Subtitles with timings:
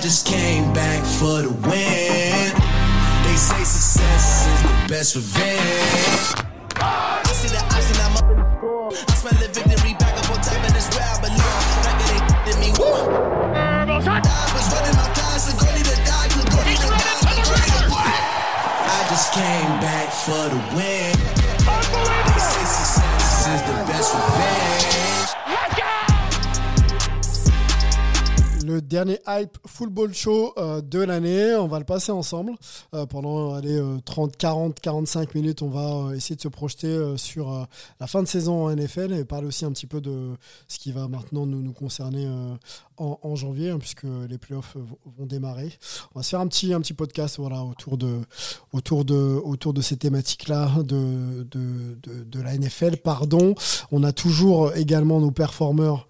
[0.00, 2.54] just came back for the win.
[3.24, 6.46] They say success is the best revenge.
[6.76, 8.88] I see the option, I'm up in the score.
[8.96, 11.64] I smell the victory back up on top, and it's where I belong.
[11.84, 12.72] Back at they did me.
[12.72, 17.36] I was running my class, and go need to die, go need to die, go
[17.36, 18.24] need to die.
[18.88, 20.89] I just came back for the win.
[28.90, 31.54] Dernier hype football show euh, de l'année.
[31.54, 32.52] On va le passer ensemble
[32.92, 35.62] euh, pendant allez, euh, 30, 40, 45 minutes.
[35.62, 37.66] On va euh, essayer de se projeter sur
[38.00, 40.32] la fin de saison en NFL et parler aussi un petit peu de
[40.66, 42.28] ce qui va maintenant nous, nous concerner
[42.96, 45.70] en, janvier, hein, puisque les playoffs vont- vont démarrer.
[46.14, 48.20] On va se faire un petit, un petit podcast voilà, autour, de,
[48.72, 52.96] autour, de, autour de ces thématiques-là de, de, de, de la NFL.
[52.96, 53.54] Pardon.
[53.92, 56.08] On a toujours également nos performeurs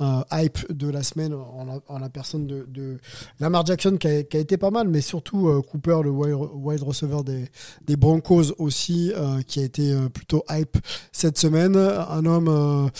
[0.00, 2.98] euh, hype de la semaine en la, personne de,
[3.38, 7.96] Lamar Jackson qui a, été pas mal, mais surtout euh, Cooper, le wide, receiver des,
[7.96, 10.78] Broncos aussi, euh, qui a été plutôt hype
[11.12, 11.76] cette semaine.
[11.76, 12.90] Un homme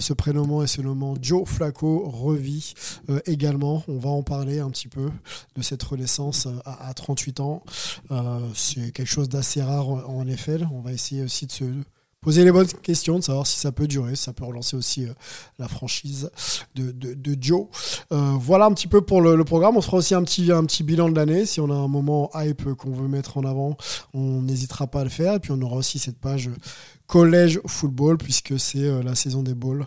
[0.00, 2.74] se prénommant et se nommant Joe Flacco revit
[3.26, 3.82] également.
[3.88, 5.10] On va en parler un petit peu
[5.56, 7.64] de cette renaissance à, à 38 ans.
[8.54, 10.68] C'est quelque chose d'assez rare en, en NFL.
[10.72, 11.64] On va essayer aussi de se
[12.22, 15.04] poser les bonnes questions, de savoir si ça peut durer, si ça peut relancer aussi
[15.04, 15.12] euh,
[15.58, 16.30] la franchise
[16.76, 17.66] de, de, Joe.
[18.12, 19.76] Euh, voilà un petit peu pour le, programme.
[19.76, 21.44] On fera aussi un petit, un petit bilan de l'année.
[21.44, 23.76] Si on a un moment hype qu'on veut mettre en avant,
[24.14, 25.34] on n'hésitera pas à le faire.
[25.34, 26.48] Et puis on aura aussi cette page
[27.08, 29.86] collège football, puisque c'est euh, la saison des balls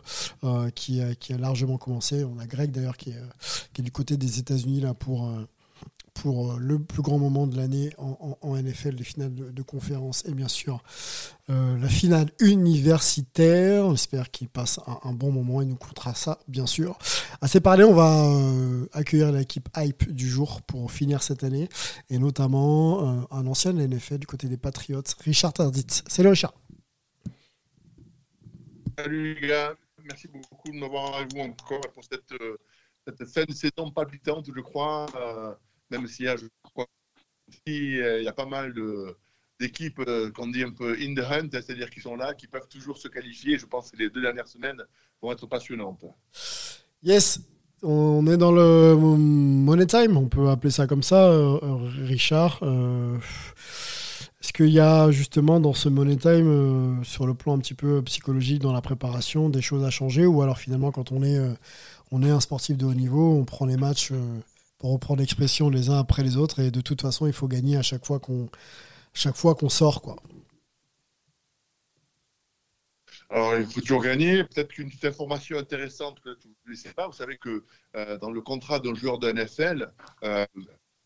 [0.76, 2.26] qui, a- qui a largement commencé.
[2.26, 3.22] On a Greg d'ailleurs qui, est,
[3.74, 5.32] qui est du côté des États-Unis là pour.
[6.16, 10.34] Pour euh, le plus grand moment de l'année en, NFL, les finales de, conférence et
[10.34, 10.82] bien sûr
[11.50, 13.92] euh, la finale universitaire.
[13.92, 16.98] J'espère qu'il passe un, bon moment et nous comptera ça, bien sûr.
[17.42, 21.70] Assez parlé, on va euh, accueillir l'équipe hype du jour pour finir cette année
[22.10, 26.04] et notamment un ancien de NFL du côté des Patriots, Richard Tarditz.
[26.08, 26.54] Salut Richard.
[28.98, 32.34] Salut les gars, merci beaucoup de m'avoir avec vous encore pour cette,
[33.06, 35.06] cette fin de saison palpitante, je crois,
[35.90, 36.36] même s'il y a,
[37.66, 38.74] il y a pas mal
[39.60, 42.68] d'équipes euh, qu'on dit un peu in the hunt, c'est-à-dire qui sont là, qui peuvent
[42.68, 43.58] toujours se qualifier.
[43.58, 44.82] Je pense que les deux dernières semaines
[45.22, 46.04] vont être passionnantes.
[47.04, 47.40] Yes,
[47.82, 51.58] on est dans le Money Time, on peut appeler ça comme ça, euh,
[52.04, 52.60] Richard.
[52.64, 53.18] Euh,
[54.42, 58.02] Est-ce qu'il y a justement dans ce Money Time, sur le plan un petit peu
[58.04, 60.26] psychologique, dans la préparation, des choses à changer?
[60.26, 61.40] Ou alors finalement, quand on est,
[62.12, 64.12] on est un sportif de haut niveau, on prend les matchs,
[64.86, 67.76] pour reprendre l'expression, les uns après les autres, et de toute façon, il faut gagner
[67.76, 68.52] à chaque fois qu'on
[69.16, 70.00] chaque fois qu'on sort.
[70.00, 70.16] quoi.
[73.32, 74.44] Alors, il faut toujours gagner.
[74.44, 77.64] Peut-être qu'une petite information intéressante que vous ne savez pas, vous savez que
[77.96, 79.92] euh, dans le contrat d'un joueur de NFL,
[80.24, 80.46] euh,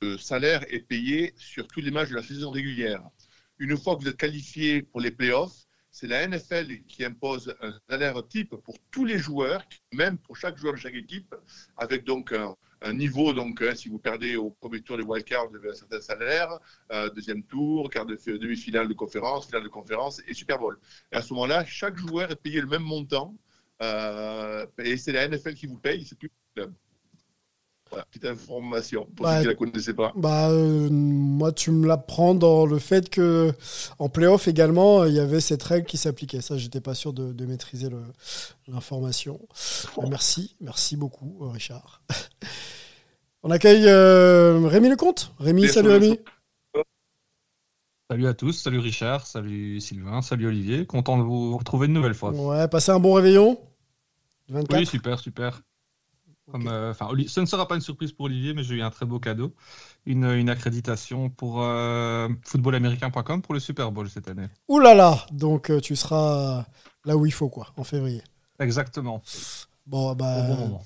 [0.02, 3.02] le salaire est payé sur tous les matchs de la saison régulière.
[3.60, 5.56] Une fois que vous êtes qualifié pour les playoffs,
[5.90, 9.64] c'est la NFL qui impose un salaire type pour tous les joueurs,
[9.94, 11.34] même pour chaque joueur de chaque équipe,
[11.78, 12.58] avec donc un
[12.94, 13.34] niveau.
[13.34, 16.60] Donc, hein, si vous perdez au premier tour des wildcards, vous avez un certain salaire,
[16.92, 20.80] euh, deuxième tour, quart de demi-finale de conférence, finale de conférence et Super Bowl.
[21.12, 23.36] Et à ce moment-là, chaque joueur est payé le même montant.
[23.82, 26.74] euh, et c'est la NFL qui vous paye, c'est plus le club.
[27.90, 29.34] Voilà, petite information pour Ouais.
[29.36, 30.14] ceux qui ne la connaissaient pas.
[30.16, 33.52] Bah, euh, moi, tu me l'apprends dans le fait que
[33.98, 36.42] en playoff également, il y avait cette règle qui s'appliquait.
[36.42, 37.88] Ça, j'étais pas sûr de, de maîtriser
[38.68, 39.40] l'information.
[39.98, 42.04] Euh, merci, merci beaucoup, euh, Richard.
[43.44, 45.34] On accueille euh, Rémi Lecomte.
[45.40, 46.20] Rémi, Bien salut Rémi.
[48.12, 52.16] Salut à tous, salut Richard, salut Sylvain, salut Olivier, content de vous retrouver une nouvelle
[52.16, 52.32] fois.
[52.32, 53.60] Ouais, passez un bon réveillon.
[54.50, 54.80] 24.
[54.80, 55.62] Oui, super, super.
[56.52, 58.82] Comme, euh, enfin, Oli- ce ne sera pas une surprise pour Olivier, mais j'ai eu
[58.82, 59.54] un très beau cadeau,
[60.06, 64.48] une, une accréditation pour euh, footballaméricain.com pour le Super Bowl cette année.
[64.68, 66.66] Ouh là là, donc euh, tu seras
[67.06, 68.24] là où il faut, quoi, en février.
[68.60, 69.22] Exactement,
[69.86, 70.84] Bon, bah, au bon moment.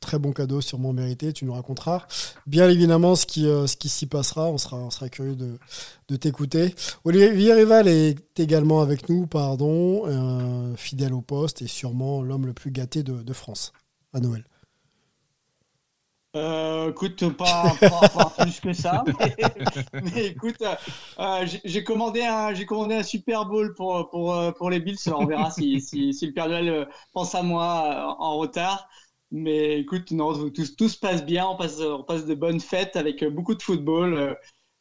[0.00, 2.06] très bon cadeau, sûrement mérité, tu nous raconteras.
[2.46, 5.58] Bien évidemment ce qui, euh, ce qui s'y passera, on sera, on sera curieux de,
[6.08, 6.74] de t'écouter.
[7.04, 12.52] Olivier Rival est également avec nous, pardon, euh, fidèle au poste et sûrement l'homme le
[12.54, 13.72] plus gâté de, de France
[14.14, 14.44] à Noël.
[16.36, 19.34] Euh, écoute, pas, pas- pas plus que ça, mais,
[19.98, 20.62] mais écoute,
[21.18, 24.80] euh, j'ai- j'ai commandé un, j'ai commandé un Super Bowl pour pour euh, pour les
[24.80, 24.98] Bills.
[25.06, 27.84] On verra si, si si le Père Noël euh, pense à moi
[28.18, 28.88] euh, en retard.
[29.30, 31.46] Mais écoute, non, tout, tout se passe bien.
[31.46, 34.14] On passe on passe de bonnes fêtes avec euh, beaucoup de football.
[34.14, 34.34] euh,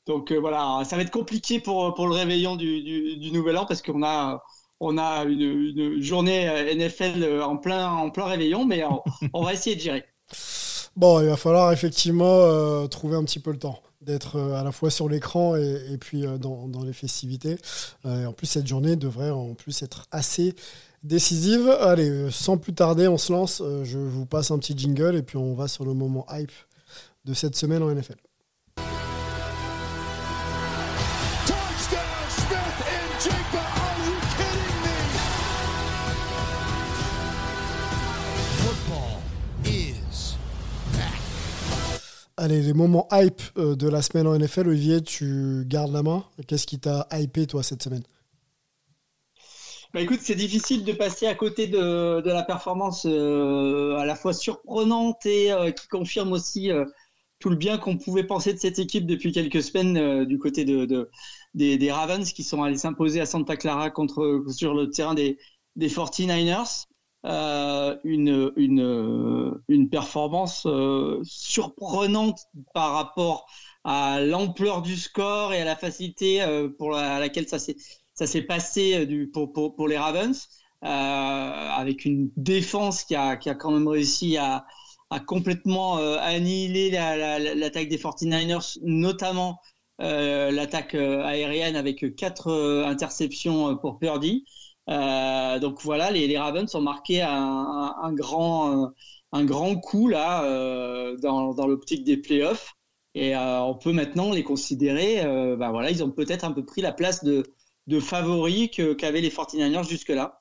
[0.08, 3.58] Donc euh, voilà, ça va être compliqué pour pour le réveillon du du, du Nouvel
[3.58, 4.44] An parce qu'on a
[4.82, 9.04] on a une, une journée euh, NFL en plein en plein réveillon, mais on,
[9.34, 10.06] on va essayer de gérer.
[10.98, 14.90] Bon, il va falloir effectivement trouver un petit peu le temps d'être à la fois
[14.90, 17.58] sur l'écran et, puis dans, dans, les festivités.
[18.04, 20.56] en plus, cette journée devrait en plus être assez
[21.04, 21.70] décisive.
[21.70, 23.62] Allez, sans plus tarder, on se lance.
[23.84, 26.52] Je vous passe un petit jingle et puis on va sur le moment hype
[27.26, 28.18] de cette semaine en NFL.
[42.40, 46.24] Allez, les moments hype euh, de la semaine en NFL, Olivier, tu gardes la main.
[46.48, 48.04] Qu'est-ce qui t'a hypé, toi, cette semaine?
[49.92, 54.34] Bah écoute, c'est difficile de passer à côté de, la performance euh, à la fois
[54.34, 56.70] surprenante et euh, qui confirme aussi
[57.40, 61.10] tout le bien qu'on pouvait penser de cette équipe depuis quelques semaines du côté de,
[61.56, 65.40] des, Ravens qui sont allés s'imposer à Santa Clara contre, sur le terrain des,
[65.76, 66.86] des 49ers.
[67.28, 72.40] Euh, une, une, une, performance euh, surprenante
[72.74, 73.48] par rapport
[73.84, 79.06] à l'ampleur du score et à la facilité euh, pour à laquelle ça s'est passé
[79.06, 80.48] du, pour, pour, pour les Ravens,
[80.82, 84.66] avec une défense qui a, qui a quand même réussi à,
[85.10, 89.60] à complètement annihiler l'attaque des 49ers, notamment
[90.00, 92.52] l'attaque aérienne avec quatre
[92.86, 94.46] interceptions pour Purdy.
[94.90, 98.88] Euh, donc voilà, les, les, Ravens ont marqué un, un, grand, euh,
[99.34, 102.74] un grand coup là euh, dans, dans l'optique des playoffs.
[103.16, 105.24] Et on peut maintenant les considérer,
[105.58, 107.42] bah voilà, ils ont peut-être un peu pris la place de,
[107.88, 110.40] de favoris qu'avaient les 49ers jusque-là.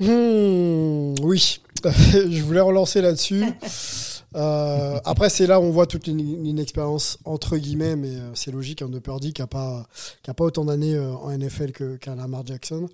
[0.00, 3.44] Hmm, oui, je voulais relancer là-dessus.
[4.36, 8.50] Euh, après, c'est là où on voit toute une, expérience entre guillemets, mais euh, c'est
[8.50, 9.86] logique, hein, de Purdy qui n'a pas,
[10.26, 12.88] a pas autant d'années euh, en NFL qu'un Lamar Jackson.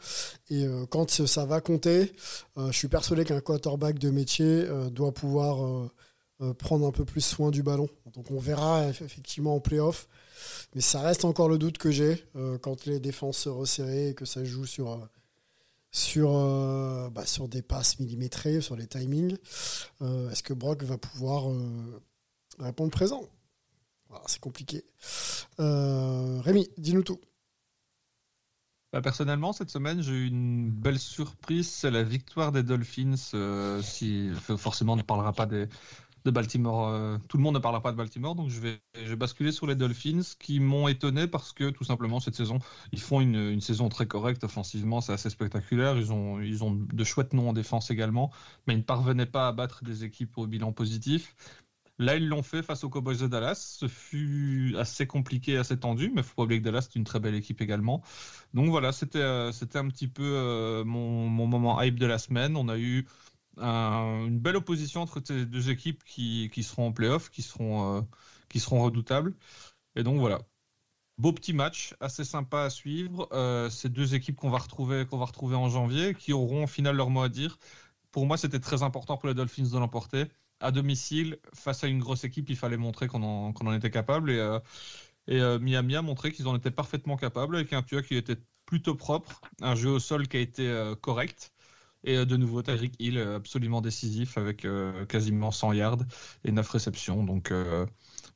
[0.50, 2.12] Et quand ça va compter,
[2.56, 5.90] je suis persuadé qu'un quarterback de métier doit pouvoir
[6.58, 7.88] prendre un peu plus soin du ballon.
[8.14, 10.06] Donc on verra effectivement en playoff.
[10.74, 12.24] Mais ça reste encore le doute que j'ai
[12.62, 15.00] quand les défenses se resserrent et que ça joue sur
[15.96, 19.36] sur, euh, bah, sur des passes millimétrées, sur les timings.
[20.02, 22.02] Euh, est-ce que Brock va pouvoir euh,
[22.58, 23.22] répondre présent?
[24.26, 24.84] C'est compliqué.
[25.58, 27.18] Rémi, dis-nous tout.
[28.92, 31.68] Bah, personnellement, cette semaine, j'ai eu une belle surprise.
[31.68, 33.16] C'est la victoire des Dolphins.
[33.82, 35.66] si, forcément, on ne parlera pas des,
[36.26, 36.88] de Baltimore.
[36.88, 38.80] Euh, tout le monde ne parlera pas de Baltimore, donc je vais,
[39.16, 42.58] basculer sur les Dolphins qui m'ont étonné parce que tout simplement cette saison,
[42.92, 45.96] ils font une, saison très correcte offensivement, c'est assez spectaculaire.
[45.96, 48.30] Ils ont, ils ont de chouettes noms en défense également,
[48.66, 51.34] mais ils ne parvenaient pas à battre des équipes au bilan positif.
[51.98, 53.54] Là, ils l'ont fait face aux Cowboys de Dallas.
[53.78, 57.04] Ce fut assez compliqué, assez tendu, mais il faut pas oublier que Dallas est une
[57.04, 58.02] très belle équipe également.
[58.52, 62.56] Donc voilà, c'était euh, un petit peu euh, mon, mon moment hype de la semaine.
[62.56, 63.06] On a eu
[63.58, 68.02] une belle opposition entre ces deux équipes qui, qui seront en playoff, qui seront, euh,
[68.48, 69.34] qui seront redoutables.
[69.96, 70.40] Et donc voilà,
[71.18, 73.28] beau petit match, assez sympa à suivre.
[73.32, 76.66] Euh, ces deux équipes qu'on va retrouver, qu'on va retrouver en janvier, qui auront au
[76.66, 77.58] final leur mot à dire.
[78.12, 80.24] Pour moi, c'était très important pour les Dolphins de l'emporter.
[80.60, 84.30] À domicile, face à une grosse équipe, il fallait montrer qu'on en, en, était capable.
[84.30, 84.58] Et, euh,
[85.28, 88.94] et Miami a montré qu'ils en étaient parfaitement capables avec un tueur qui était plutôt
[88.94, 91.52] propre, un jeu au sol qui a été correct.
[92.06, 95.98] Et euh, de nouveau, Tyreek Hill, euh, absolument décisif avec euh, quasiment 100 yards
[96.44, 97.24] et 9 réceptions.
[97.24, 97.52] Donc,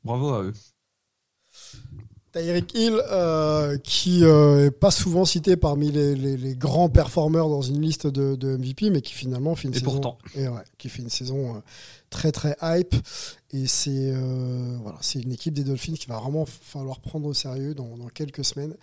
[0.05, 0.53] bravo à eux.
[2.33, 3.01] Tyreek Hill,
[3.83, 9.01] qui n'est pas souvent cité parmi les, grands performeurs dans une liste de, MVP, mais
[9.01, 10.17] qui finalement fait une saison,
[10.79, 11.63] qui fait une saison
[12.09, 12.95] très très hype.
[13.53, 14.13] Et c'est
[14.81, 18.45] voilà, c'est une équipe des Dolphins qui va vraiment falloir prendre au sérieux dans, quelques
[18.45, 18.77] semaines.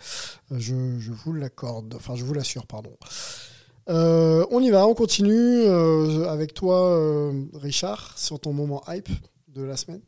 [0.50, 2.92] Je, je vous l'accorde, enfin je vous l'assure, pardon.
[3.88, 9.08] Euh, on y va, on continue euh, avec toi, euh, Richard, sur ton moment hype
[9.48, 10.02] de la semaine.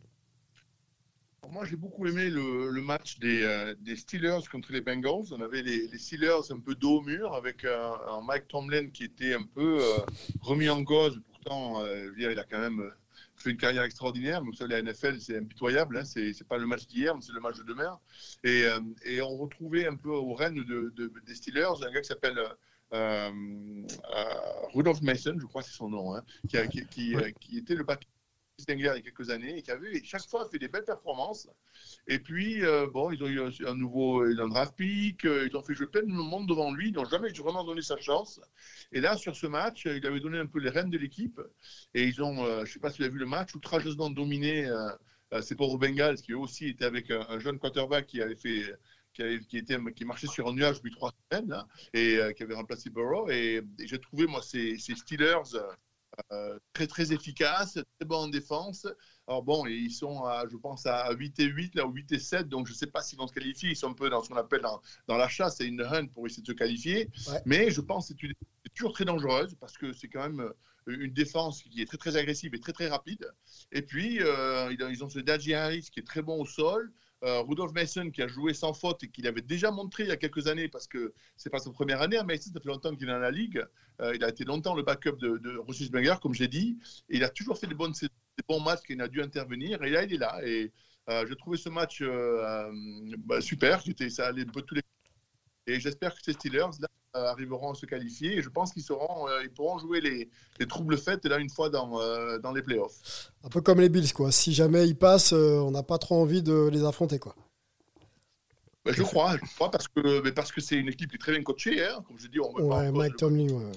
[1.51, 5.33] Moi, j'ai beaucoup aimé le, match des, Steelers contre les Bengals.
[5.33, 9.35] On avait les, Steelers un peu dos au mur avec un, Mike Tomlin qui était
[9.35, 9.83] un peu
[10.43, 11.21] remis en cause.
[11.33, 11.83] Pourtant,
[12.17, 12.93] il a quand même
[13.35, 14.45] fait une carrière extraordinaire.
[14.45, 15.97] Vous savez, la NFL, c'est impitoyable.
[15.97, 16.05] Hein.
[16.05, 17.99] C'est, pas le match d'hier, mais c'est le match de demain.
[18.45, 20.63] Et, on retrouvait un peu au règne
[21.27, 22.39] des Steelers un gars qui s'appelle
[22.93, 27.59] euh, euh, Rudolf Mason, je crois que c'est son nom, hein, qui, qui, euh, qui,
[27.59, 28.09] était le patron
[28.69, 31.49] il y a quelques années et qui avait chaque fois fait des belles performances.
[32.07, 32.61] Et puis,
[32.93, 36.09] bon, ils ont eu un, nouveau un draft pick, ils ont fait jouer plein de
[36.09, 38.39] monde devant lui, ils n'ont jamais vraiment donné sa chance.
[38.93, 41.41] Et là, sur ce match, il avait donné un peu les rênes de l'équipe.
[41.95, 44.71] Et ils ont, je ne sais pas si vous avez vu le match, outrageusement dominé
[45.41, 48.77] ces pauvres Bengals, qui eux aussi étaient avec un, un jeune quarterback qui avait fait
[49.13, 52.91] qui, était, qui marchait sur un nuage depuis trois semaines et euh, qui avait remplacé
[52.91, 53.29] Burrow.
[53.29, 55.59] Et, j'ai trouvé, moi, ces, Steelers,
[56.73, 58.87] très très efficace, très bon en défense.
[59.27, 62.19] Alors bon, ils sont, à, je pense, à 8 et 8, là, ou 8 et
[62.19, 63.71] 7, donc je ne sais pas s'ils vont se qualifier.
[63.71, 66.09] Ils sont un peu dans ce qu'on appelle dans, dans la chasse, c'est une hunt
[66.09, 67.09] pour essayer de se qualifier.
[67.47, 70.53] Mais je pense que c'est toujours très dangereuse parce que c'est quand même
[70.87, 73.31] une défense qui est très très agressive et très très rapide.
[73.73, 76.93] Et puis, euh, ils ont ce Daji Harris qui est très bon au sol.
[77.23, 80.13] Euh, Rudolf Mason qui a joué sans faute et qu'il avait déjà montré il y
[80.13, 82.19] a quelques années parce que c'est pas sa première année.
[82.27, 83.65] Mais ça fait longtemps qu'il est dans la ligue.
[84.01, 86.79] Euh, il a été longtemps le backup de, de Rossisberger, comme j'ai dit.
[87.09, 88.09] Et il a toujours fait des, bonnes, des
[88.49, 89.83] bons matchs qu'il a dû intervenir.
[89.83, 90.41] Et là, il est là.
[90.45, 90.73] Et
[91.09, 92.03] euh, j'ai trouvé ce match
[93.19, 93.83] bah, super.
[94.09, 94.83] Ça allait de tous les.
[95.67, 98.83] Et j'espère que ces Steelers là, euh, arriveront à se qualifier et je pense qu'ils
[98.83, 102.53] seront, euh, ils pourront jouer les, les troubles faites là une fois dans, euh, dans
[102.53, 103.33] les playoffs.
[103.45, 104.31] Un peu comme les Bills, quoi.
[104.33, 107.35] Si jamais ils passent, on n'a pas trop envie de les affronter, quoi.
[108.85, 111.19] Ben, je crois, je crois parce que mais parce que c'est une équipe qui est
[111.19, 112.03] très bien coachée, hein.
[112.07, 112.41] comme je dis.
[112.41, 113.71] On ouais, Mike Tomlin.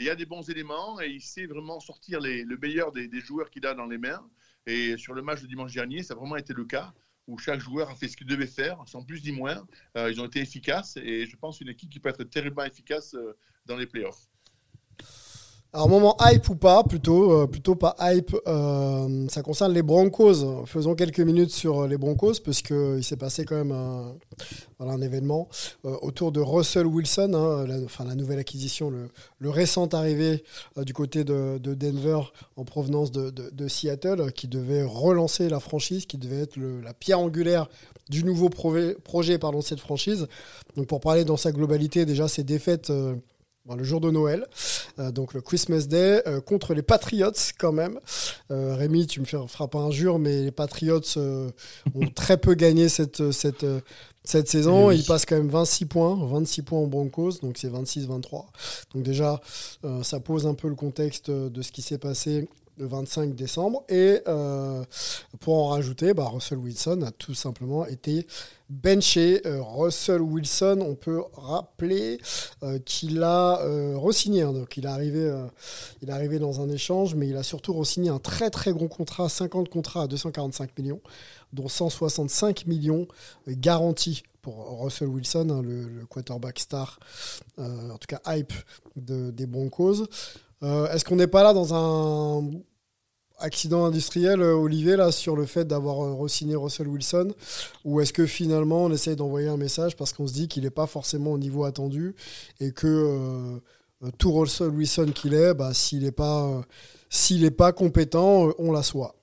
[0.00, 3.06] Il y a des bons éléments et il sait vraiment sortir les, le meilleur des,
[3.06, 4.22] des joueurs qu'il a dans les mains.
[4.66, 6.92] Et sur le match de dimanche dernier, ça a vraiment été le cas
[7.26, 9.66] où chaque joueur a fait ce qu'il devait faire, sans plus ni moins.
[9.96, 13.14] Euh, ils ont été efficaces et je pense une équipe qui peut être terriblement efficace
[13.14, 14.28] euh, dans les playoffs.
[15.74, 20.64] Alors, moment hype ou pas, plutôt, euh, plutôt pas hype, euh, ça concerne les Broncos.
[20.66, 25.48] Faisons quelques minutes sur les Broncos, parce qu'il s'est passé quand même un, événement
[25.84, 30.44] euh, autour de Russell Wilson, hein, la, enfin, la nouvelle acquisition, le, récent arrivé
[30.76, 32.20] du côté de, de, Denver
[32.56, 37.68] en provenance de, Seattle, qui devait relancer la franchise, qui devait être la pierre angulaire
[38.10, 40.28] du nouveau projet, projet pardon, cette franchise.
[40.76, 42.92] Donc, pour parler dans sa globalité, déjà, ces défaites
[43.72, 44.46] le jour de Noël,
[44.98, 47.98] euh, donc le Christmas Day, euh, contre les Patriots quand même.
[48.50, 51.52] Euh, Rémi, tu me feras pas injure, mais les Patriots ont
[52.14, 53.64] très peu gagné cette, cette,
[54.22, 54.90] cette saison.
[54.90, 58.44] Ils passent quand même 26 points, 26 points en Broncos, donc c'est 26-23.
[58.92, 59.40] Donc déjà,
[60.02, 63.84] ça pose un peu le contexte de ce qui s'est passé le 25 décembre.
[63.88, 64.84] Et euh,
[65.40, 68.26] pour en rajouter, bah, Russell Wilson a tout simplement été
[68.68, 69.46] benché.
[69.46, 72.18] Euh, Russell Wilson, on peut rappeler
[72.62, 73.58] euh, qu'il a
[73.96, 74.42] re-signé.
[74.42, 74.52] Hein.
[74.52, 75.32] donc il est, arrivé,
[76.02, 78.88] il est arrivé dans un échange, mais il a surtout re-signé un très très gros
[78.88, 81.00] contrat, 50 contrats à 245 millions,
[81.52, 83.06] dont 165 millions
[83.48, 86.98] garantis pour Russell Wilson, hein, le, quarterback star,
[87.56, 88.52] en tout cas hype
[88.96, 90.06] de, des Broncos.
[90.62, 92.50] Euh, est-ce qu'on n'est pas là dans un
[93.38, 97.32] accident industriel, euh, Olivier, là, sur le fait d'avoir euh, re-signé Russell Wilson?
[97.84, 100.70] Ou est-ce que finalement on essaye d'envoyer un message parce qu'on se dit qu'il n'est
[100.70, 102.14] pas forcément au niveau attendu
[102.60, 103.60] et que
[104.18, 106.62] tout Russell Wilson qu'il est, bah, s'il n'est pas,
[107.56, 109.14] pas compétent, on l'assoit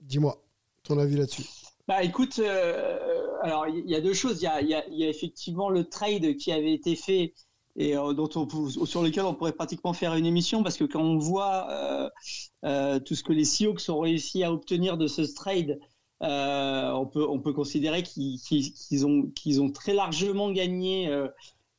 [0.00, 0.42] Dis-moi
[0.82, 1.44] ton avis là-dessus.
[1.86, 4.42] Bah écoute, il y, a deux choses.
[4.42, 7.34] Il y a, effectivement le trade qui avait été fait
[7.76, 11.02] et euh, dont on, sur lequel on pourrait pratiquement faire une émission parce que quand
[11.02, 12.10] on voit euh,
[12.64, 15.78] euh, tout ce que les Seahawks ont réussi à obtenir de ce trade,
[16.22, 21.10] on, peut, on peut considérer qu'ils ont, qu'ils ont très largement gagné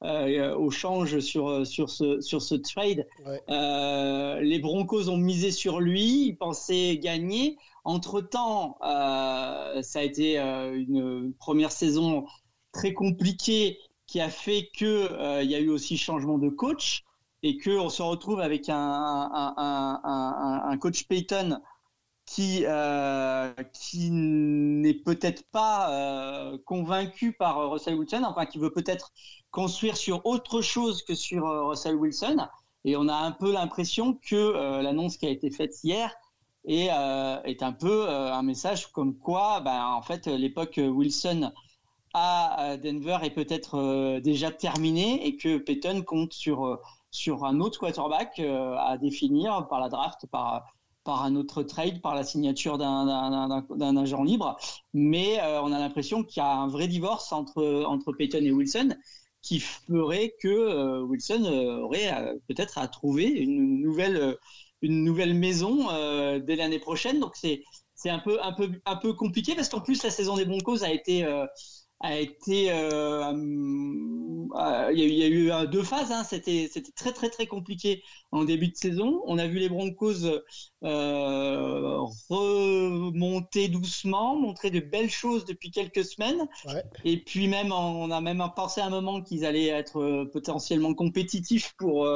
[0.01, 3.05] au change sur, sur, ce, sur ce trade.
[3.48, 7.60] les Broncos ont misé sur lui, ils pensaient gagner.
[7.83, 12.25] Entre-temps, ça a été une première saison
[12.71, 13.77] très compliquée
[14.12, 17.06] qui a fait que euh, il y a eu aussi changement de coach
[17.44, 18.75] et que on se retrouve avec un,
[19.56, 21.62] un, coach Payton
[22.25, 29.13] qui euh, qui n'est peut-être pas euh, convaincu par Russell Wilson, enfin qui veut peut-être
[29.50, 32.48] construire sur autre chose que sur Russell Wilson.
[32.84, 36.13] Et on a un peu l'impression que l'annonce qui a été faite hier
[36.65, 36.89] est,
[37.46, 41.53] est un peu un message comme quoi, ben, en fait, l'époque Wilson
[42.13, 46.77] à Denver est peut-être euh, déjà terminé et que Peyton compte sur, euh,
[47.10, 50.65] sur un autre quarterback euh, à définir par la draft, par,
[51.03, 54.58] par un autre trade, par la signature d'un agent libre.
[54.94, 58.96] Mais on a l'impression qu'il y a un vrai divorce entre, entre Peyton et Wilson
[59.41, 61.44] qui ferait que Wilson
[61.82, 64.38] aurait peut-être à trouver une nouvelle,
[64.84, 65.88] une nouvelle maison
[66.39, 67.20] dès l'année prochaine.
[67.20, 67.63] Donc c'est
[67.96, 70.84] c'est un peu un peu un peu compliqué parce qu'en plus la saison des Broncos
[70.84, 71.25] a été
[72.01, 76.24] a été euh, euh, il y, a eu, euh, deux phases hein.
[76.24, 79.22] c'était c'était très très très compliqué en début de saison.
[79.25, 80.25] On a vu les Broncos
[82.29, 86.48] remonter doucement montrer de belles choses depuis quelques semaines.
[87.05, 91.74] Et puis même on a même pensé à un moment qu'ils allaient être potentiellement compétitifs
[91.77, 92.10] pour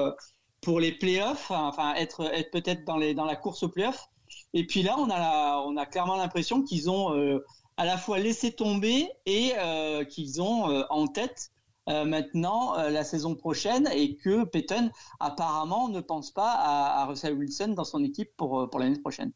[0.61, 4.07] pour les playoffs enfin être être peut-être dans les dans la course aux playoffs.
[4.53, 7.39] Et puis là on a on a clairement l'impression qu'ils ont
[7.77, 11.51] à la fois laissé tomber et euh, qu'ils ont euh, en tête
[11.87, 14.89] maintenant la saison prochaine et que Peyton
[15.19, 19.31] apparemment ne pense pas à, Russell Wilson dans son équipe pour, pour l'année prochaine.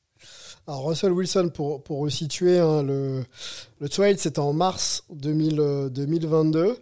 [0.66, 3.24] Alors Russell Wilson, pour, pour resituer, hein, le,
[3.80, 6.80] le trade c'était en mars 2022.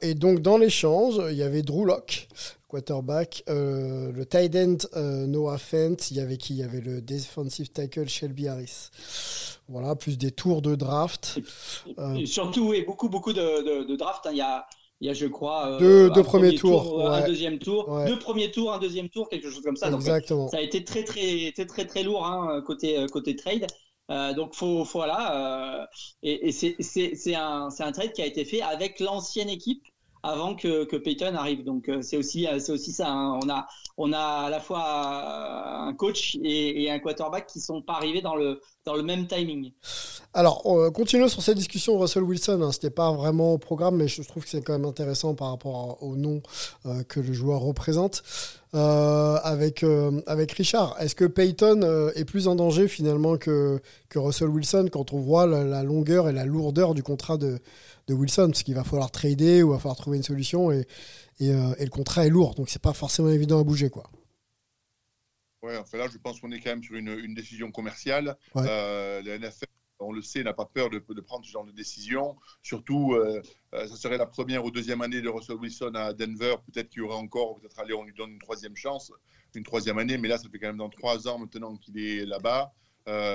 [0.00, 2.28] et donc dans l'échange, il y avait Drew Locke,
[2.74, 3.44] quarterback.
[3.48, 6.54] Euh, le tight end euh, Noah Fent, il y avait qui?
[6.54, 8.88] Il y avait le defensive tackle Shelby Harris.
[9.68, 11.38] Voilà, plus des tours de draft.
[12.16, 14.26] Et, surtout, et beaucoup, beaucoup de, de, draft.
[14.26, 14.30] Hein.
[14.32, 14.66] Il, y a,
[15.00, 18.72] il y a, je crois, euh, deux, premiers tours, un deuxième tour, deux premiers tours,
[18.72, 19.90] un deuxième tour, quelque chose comme ça.
[19.90, 20.48] Exactement.
[20.48, 23.66] ça a été très, très, très, très, très lourd hein, côté, côté trade.
[24.36, 25.88] donc faut, faut voilà
[26.22, 29.84] et, et c'est un, un trade qui a été fait avec l'ancienne équipe
[30.24, 31.64] avant que, que Peyton arrive.
[31.64, 33.08] Donc euh, c'est aussi euh, c'est aussi ça.
[33.08, 33.38] Hein.
[33.42, 33.66] On a
[33.96, 38.22] on a à la fois euh, un coach et, un quarterback qui sont pas arrivés
[38.22, 39.72] dans le dans le même timing.
[40.32, 40.62] Alors
[40.92, 42.60] continuons sur cette discussion Russell Wilson.
[42.62, 42.72] Hein.
[42.72, 46.02] C'était pas vraiment au programme, mais je trouve que c'est quand même intéressant par rapport
[46.02, 46.42] au nom
[47.08, 48.24] que le joueur représente.
[48.72, 49.84] avec,
[50.26, 50.96] avec Richard.
[50.98, 55.46] Est-ce que Peyton est plus en danger finalement que, que Russell Wilson quand on voit
[55.46, 57.60] la longueur et la lourdeur du contrat de,
[58.06, 60.86] de Wilson, parce qu'il va falloir trader ou il va falloir trouver une solution et,
[61.42, 63.90] euh, et, le contrat est lourd, donc c'est pas forcément évident à bouger.
[63.90, 64.04] Quoi.
[65.62, 68.36] Ouais, enfin là, je pense qu'on est quand même sur une, une décision commerciale.
[68.56, 69.66] Euh, la NFL,
[69.98, 72.36] on le sait, n'a pas peur de, de, prendre ce genre de décision.
[72.62, 73.40] Surtout, euh,
[73.72, 76.56] ça serait la première ou deuxième année de Russell Wilson à Denver.
[76.70, 79.10] Peut-être qu'il y aurait encore, peut-être aller, on lui donne une troisième chance,
[79.54, 80.18] une troisième année.
[80.18, 82.72] Mais là, ça fait quand même dans trois ans maintenant qu'il est là-bas.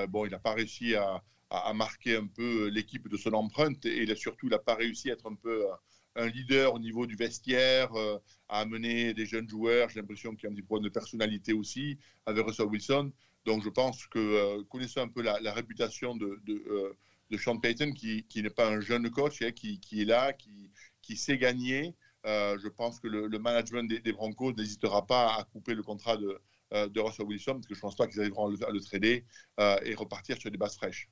[0.08, 4.14] bon, il n'a pas réussi à, a, marqué un peu l'équipe de son empreinte et
[4.14, 5.74] surtout il n'a pas réussi à être un peu euh,
[6.16, 9.88] un leader au niveau du vestiaire, euh, à amener des jeunes joueurs.
[9.90, 13.12] J'ai l'impression qu'il y a un petit problème de personnalité aussi avec Russell Wilson.
[13.44, 18.24] Donc je pense que euh, connaissant un peu la, réputation de, de, Sean Payton, qui,
[18.24, 20.70] qui n'est pas un jeune coach, hein, qui, qui, est là, qui,
[21.02, 25.74] qui sait gagner, je pense que le, management des, des Broncos n'hésitera pas à couper
[25.74, 26.40] le contrat de,
[26.72, 29.24] euh, de Russell Wilson, parce que je ne pense pas qu'ils arriveront à le, trader
[29.58, 31.08] euh, et repartir sur des bases fraîches.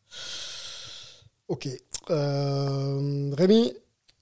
[1.48, 1.68] Ok.
[2.10, 3.72] Euh, Rémi,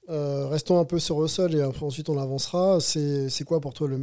[0.09, 2.81] restons un peu sur Russell et ensuite on avancera.
[2.81, 3.99] C'est quoi pour toi le,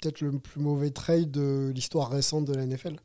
[0.00, 2.96] peut-être le plus mauvais trade de l'histoire récente de la NFL,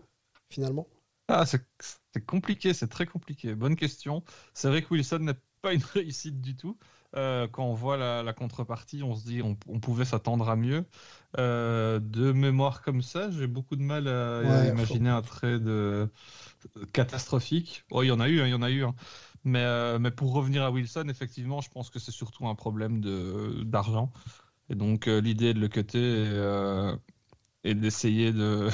[0.50, 0.88] finalement?
[1.28, 3.56] Ah, C'est compliqué, c'est très compliqué.
[3.56, 4.24] Bonne question.
[4.54, 6.78] C'est vrai que Wilson n'est pas une réussite du tout.
[7.16, 10.86] Euh, quand on voit la, contrepartie, on se dit on, pouvait s'attendre à mieux.
[11.38, 16.10] Euh, de mémoire comme ça, j'ai beaucoup de mal à, imaginer un trait de,
[16.92, 17.84] catastrophique.
[17.92, 18.84] Oh, il y en a eu, hein, il y en a eu.
[18.84, 18.96] Hein.
[19.44, 23.02] Mais, euh, mais pour revenir à Wilson, effectivement, je pense que c'est surtout un problème
[23.64, 24.12] d'argent.
[24.70, 26.26] Et donc l'idée de le cutter
[27.64, 28.70] et d'essayer de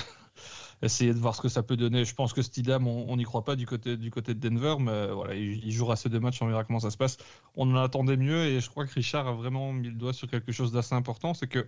[0.82, 2.06] essayer de voir ce que ça peut donner.
[2.06, 5.08] Je pense que Stidham, on n'y croit pas du côté, du côté de Denver, mais
[5.08, 7.18] voilà, il, jouera ces deux matchs, on verra comment ça se passe.
[7.56, 10.30] On en attendait mieux et je crois que Richard a vraiment mis le doigt sur
[10.30, 11.68] quelque chose d'assez important, c'est que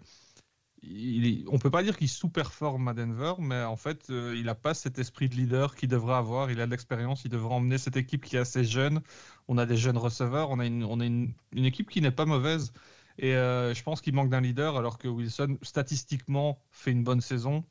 [0.84, 4.56] il, on peut pas dire qu'il sous-performe à Denver, mais en fait, euh, il n'a
[4.56, 6.50] pas cet esprit de leader qu'il devrait avoir.
[6.52, 9.02] Il a de l'expérience, il devrait emmener cette équipe qui est assez jeune.
[9.48, 12.26] On a des jeunes receveurs, on a une, on a une, équipe qui n'est pas
[12.26, 12.74] mauvaise.
[13.20, 17.22] Et euh, je pense qu'il manque d'un leader, alors que Wilson, statistiquement, fait une bonne
[17.22, 17.64] saison.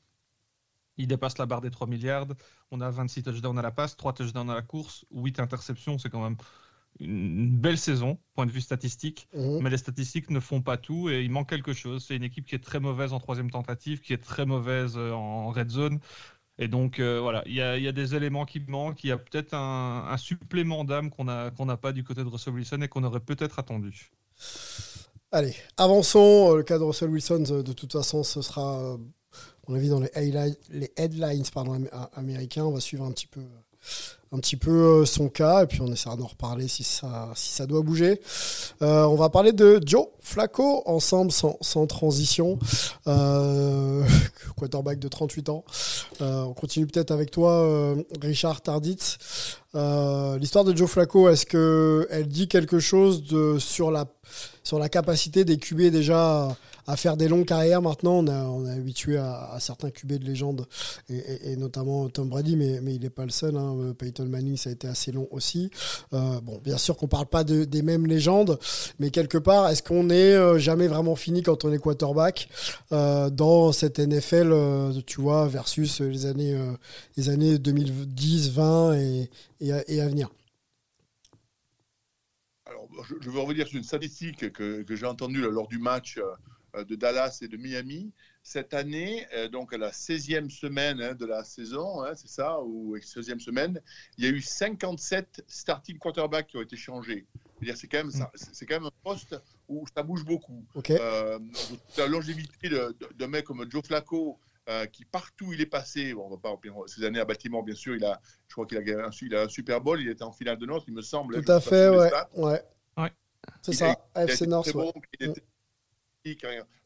[1.00, 2.26] Il dépasse la barre des 3 milliards.
[2.70, 5.98] On a 26 touchdowns à la passe, 3 touchdowns à la course, 8 interceptions.
[5.98, 6.36] C'est quand même
[6.98, 9.28] une belle saison, point de vue statistique.
[9.34, 9.60] Mhm.
[9.62, 12.04] Mais les statistiques ne font pas tout et il manque quelque chose.
[12.06, 15.12] C'est une équipe qui est très mauvaise en troisième tentative, qui est très mauvaise euh,
[15.12, 16.00] en red zone.
[16.58, 19.02] Et donc euh, voilà, il y, a, des éléments qui manquent.
[19.02, 22.82] Il y a peut-être un, supplément d'âme qu'on n'a pas du côté de Russell Wilson
[22.82, 24.10] et qu'on aurait peut-être attendu.
[25.32, 26.54] Allez, avançons.
[26.54, 28.98] Le cas de Russell Wilson, de toute façon, ce sera
[29.78, 31.80] vu dans les, headlines pardon,
[32.14, 32.64] américains.
[32.64, 33.40] On va suivre un petit peu,
[34.33, 37.52] un petit peu euh, son cas et puis on essaiera d'en reparler si ça, si
[37.52, 38.20] ça doit bouger.
[38.83, 42.59] Euh, on va parler de Joe Flacco ensemble sans, transition.
[43.09, 44.04] Euh,
[44.56, 45.64] quarterback de 38 ans.
[46.20, 49.18] Euh, on continue peut-être avec toi, Richard Tarditz.
[49.74, 53.24] L'histoire de Joe Flacco, est-ce que elle dit quelque chose
[53.59, 54.06] sur, la,
[54.62, 56.56] sur la capacité des QB déjà
[56.90, 58.18] à faire des longues carrières maintenant.
[58.18, 60.66] On, a, on est habitué à, certains QB de légende,
[61.09, 63.57] et, notamment Tom Brady, mais, mais il n'est pas le seul.
[63.57, 63.94] Hein.
[63.98, 65.70] Peyton Manning, ça a été assez long aussi.
[66.12, 68.59] Euh, bon, bien sûr qu'on ne parle pas de, des mêmes légendes,
[68.98, 72.48] mais quelque part, est-ce qu'on n'est euh, jamais vraiment fini quand on est quarterback?
[72.92, 74.53] Euh, dans cette NFL,
[75.07, 76.59] tu vois, versus les années,
[77.16, 80.29] les années 2010, 20 et, et, à, venir
[82.66, 82.88] alors,
[83.20, 86.22] je, veux revenir sur une statistique que, que j'ai entendue lors du match euh,
[86.74, 88.12] de Dallas et de Miami.
[88.42, 92.61] Cette année, euh, donc à la 16e semaine hein, de la saison, hein, c'est ça,
[92.62, 93.80] ou 16e semaine,
[94.16, 97.26] il y a eu 57 starting quarterbacks qui ont été changés.
[97.76, 99.37] C'est quand, même, c'est quand même un poste
[99.68, 100.64] où ça bouge beaucoup.
[100.74, 100.90] Ok.
[100.90, 101.38] Euh,
[101.98, 104.38] la longévité de- de- d'un mec comme Joe Flacco,
[104.70, 107.74] euh, qui partout il est passé, bon, on va pas ces années à Baltimore, bien
[107.74, 110.09] sûr, il a, je crois qu'il a gagné un, il a un Super Bowl, il
[110.09, 111.37] était en finale de North, il me semble.
[111.37, 112.11] hein, Tout à fait, ouais.
[112.37, 112.62] ouais.
[112.96, 113.12] Ouais.
[113.62, 114.72] C'est ça, AFC ouais.
[114.72, 115.42] bon, il était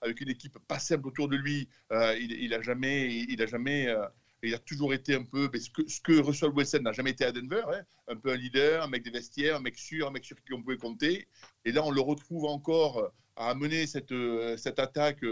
[0.00, 1.68] avec une équipe pas simple autour de lui.
[1.92, 4.06] Euh, il, a jamais, il a jamais, euh,
[4.42, 7.24] il a toujours été un peu, ce que, ce que Russell Wilson n'a jamais été
[7.24, 10.10] à Denver, hein, un peu un leader, un mec des vestiaires, un mec sûr, un
[10.10, 11.26] mec sur qui on pouvait compter.
[11.64, 14.14] Et là, on le retrouve encore euh, à amener cette,
[14.56, 15.24] cette attaque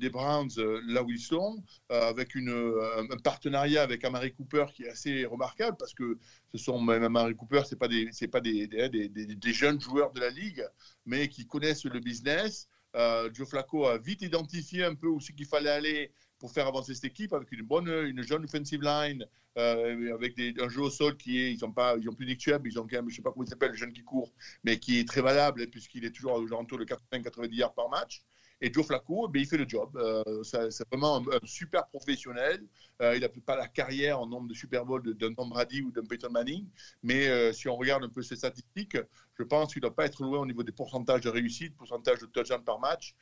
[0.00, 0.48] des Browns
[0.86, 5.92] là où ils sont, avec un partenariat avec Amari Cooper qui est assez remarquable parce
[5.92, 6.18] que
[6.52, 8.66] ce sont même Amari Cooper, c'est pas des, pas des-
[9.08, 10.64] des jeunes joueurs de la ligue,
[11.04, 12.68] mais qui connaissent le business.
[12.96, 16.66] Euh, Joe Flacco a vite identifié un peu où c'est qu'il fallait aller pour faire
[16.66, 19.26] avancer cette équipe avec une bonne, une jeune offensive line,
[19.58, 22.66] euh, avec un jeu au sol qui est, ils n'ont pas, ils ont plus Chubb,
[22.66, 24.32] ils ont quand même, je sais pas comment il s'appelle, le jeune qui court,
[24.64, 28.22] mais qui est très valable puisqu'il est toujours aux alentours de 80-90 yards par match.
[28.60, 29.90] Et Joe Flacco, ben, il fait le job.
[29.96, 32.62] Euh, c'est vraiment un, super professionnel.
[33.02, 35.90] Euh, il n'a pas la carrière en nombre de Super Bowl d'un Tom Brady ou
[35.90, 36.64] d'un Peyton Manning,
[37.02, 38.96] mais euh, si on regarde un peu ses statistiques,
[39.38, 42.20] je pense qu'il ne doit pas être loin au niveau des pourcentages de réussite, pourcentage
[42.20, 43.14] de touchdown par match.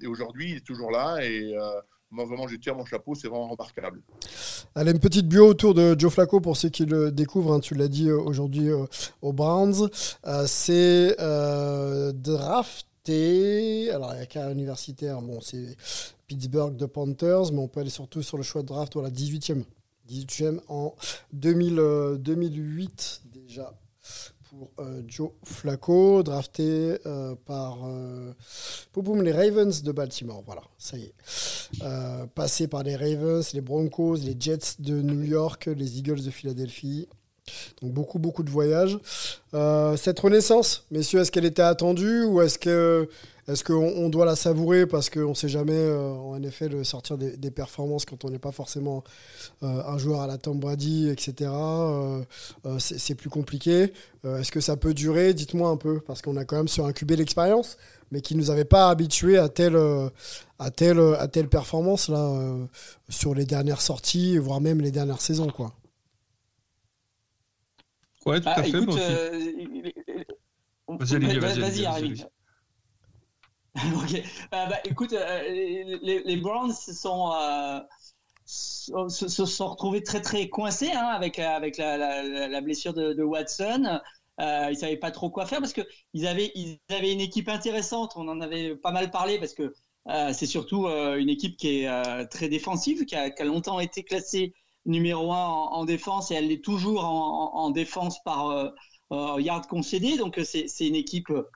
[0.00, 1.24] Et aujourd'hui, il est toujours là.
[1.24, 1.54] Et
[2.10, 3.14] moi, vraiment, je tire mon chapeau.
[3.14, 4.00] C'est vraiment remarquable.
[4.74, 7.52] Allez, une petite bio autour de Joe Flacco pour ceux qui le découvrent.
[7.52, 8.70] hein, tu l'as dit aujourd'hui
[9.20, 9.90] aux Browns.
[10.46, 12.12] C'est euh,
[13.04, 13.90] drafté.
[13.90, 15.20] Alors, il y a carrière universitaire.
[15.20, 15.76] Bon, c'est
[16.26, 19.64] Pittsburgh de Panthers, mais on peut aller surtout sur le choix de draft, voilà, 18e.
[20.08, 20.94] 18e en
[21.32, 23.72] 2000, euh, 2008 déjà
[24.50, 28.34] pour euh, Joe Flacco, drafté euh, par euh,
[29.22, 30.42] les Ravens de Baltimore.
[30.44, 31.14] Voilà, ça y est.
[31.82, 36.30] Euh, passé par les Ravens, les Broncos, les Jets de New York, les Eagles de
[36.30, 37.08] Philadelphie.
[37.82, 38.98] Donc beaucoup, beaucoup de voyages.
[39.52, 43.08] Euh, cette renaissance, messieurs, est-ce qu'elle était attendue ou est-ce que
[43.46, 47.18] est-ce qu'on on doit la savourer parce qu'on ne sait jamais euh, en NFL sortir
[47.18, 49.04] des, performances quand on n'est pas forcément
[49.62, 51.50] euh, un joueur à la Tom Brady, etc.
[52.78, 53.92] C'est plus compliqué.
[54.24, 55.34] Est-ce que ça peut durer?
[55.34, 57.76] Dites-moi un peu parce qu'on a quand même sur QB l'expérience,
[58.10, 59.76] mais qui nous avait pas habitués à telle
[60.58, 60.70] à
[61.50, 62.10] performance
[63.10, 65.74] sur les dernières sorties, voire même les dernières saisons quoi.
[68.26, 68.68] Ouais, tout Ah, à fait.
[68.68, 69.30] écoute, euh,
[70.98, 71.84] Vas-y, Olivier, vas-y, vas-y,
[73.76, 74.14] ok.
[74.54, 77.80] Euh, bah, écoute, euh, les, les Browns se sont, euh,
[78.46, 83.22] se, sont retrouvés très très coincés hein, avec, avec la, la- la blessure de, de
[83.22, 84.00] Watson.
[84.40, 85.82] Euh, ils savaient pas trop quoi faire parce que
[86.12, 88.12] ils avaient, ils avaient une équipe intéressante.
[88.16, 89.74] On en avait pas mal parlé parce que
[90.08, 93.80] euh, c'est surtout euh, une équipe qui est très défensive, qui a, qui a longtemps
[93.80, 94.54] été classée
[94.86, 98.70] numéro un en, en défense et elle l'est toujours en, en- en défense par euh,
[99.12, 100.16] euh, yard concédé.
[100.16, 101.48] Donc c'est c'est une équipe euh,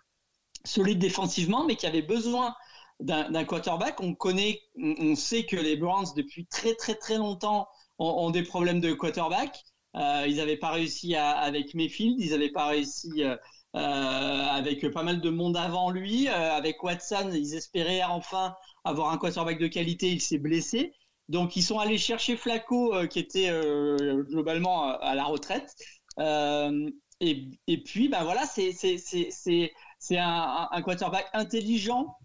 [0.64, 2.54] solide défensivement, mais qui avait besoin
[3.00, 4.00] d'un quarterback.
[4.00, 8.80] On connaît, on, sait que les Browns depuis très très très longtemps ont, des problèmes
[8.80, 9.62] de quarterback.
[9.96, 13.36] Euh, ils n'avaient pas réussi avec Mayfield, ils n'avaient pas réussi euh,
[13.76, 16.28] euh, avec pas mal de monde avant lui.
[16.28, 20.08] Euh, avec Watson, ils espéraient enfin avoir un quarterback de qualité.
[20.10, 20.92] Il s'est blessé.
[21.28, 25.74] Donc ils sont allés chercher Flacco, euh, qui était euh, globalement à, la retraite.
[26.18, 27.48] Euh, et,
[27.84, 29.72] puis, ben voilà, c'est
[30.12, 32.16] un, un quarterback intelligent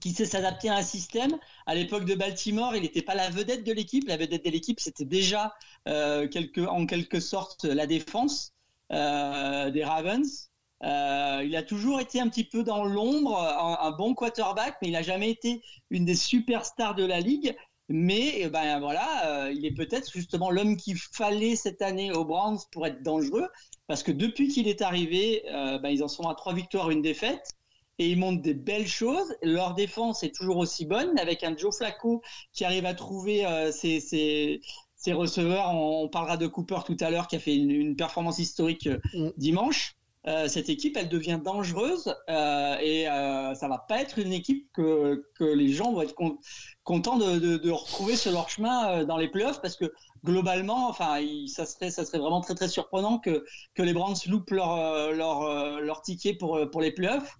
[0.00, 1.38] qui sait s'adapter à un système.
[1.66, 4.08] À l'époque de Baltimore, il n'était pas la vedette de l'équipe.
[4.08, 8.54] La vedette de l'équipe, c'était déjà quelque, en quelque sorte la défense
[8.90, 10.50] des Ravens.
[10.82, 14.92] Il a toujours été un petit peu dans l'ombre, un, un bon quarterback, mais il
[14.92, 17.54] n'a jamais été une des superstars de la ligue.
[17.88, 22.24] Mais eh ben voilà, euh, il est peut-être justement l'homme qu'il fallait cette année aux
[22.24, 23.48] Browns pour être dangereux,
[23.86, 27.02] parce que depuis qu'il est arrivé, euh, ben, ils en sont à trois victoires, une
[27.02, 27.48] défaite
[27.98, 29.34] et ils montrent des belles choses.
[29.42, 32.22] Leur défense est toujours aussi bonne, avec un Joe Flacco
[32.52, 34.60] qui arrive à trouver euh, ses, ses,
[34.96, 35.70] ses receveurs.
[35.72, 38.88] On, on parlera de Cooper tout à l'heure, qui a fait une, une performance historique
[39.14, 39.30] Mm.
[39.36, 39.96] dimanche.
[40.28, 44.68] Euh, cette équipe, elle devient dangereuse euh, et euh, ça va pas être une équipe
[44.72, 46.38] que, les gens vont être con-
[46.82, 49.92] contents de, retrouver sur leur chemin euh, dans les playoffs parce que
[50.24, 53.44] globalement, enfin, ça serait, vraiment très très surprenant que,
[53.78, 57.36] les Browns loupent leur, ticket pour, les playoffs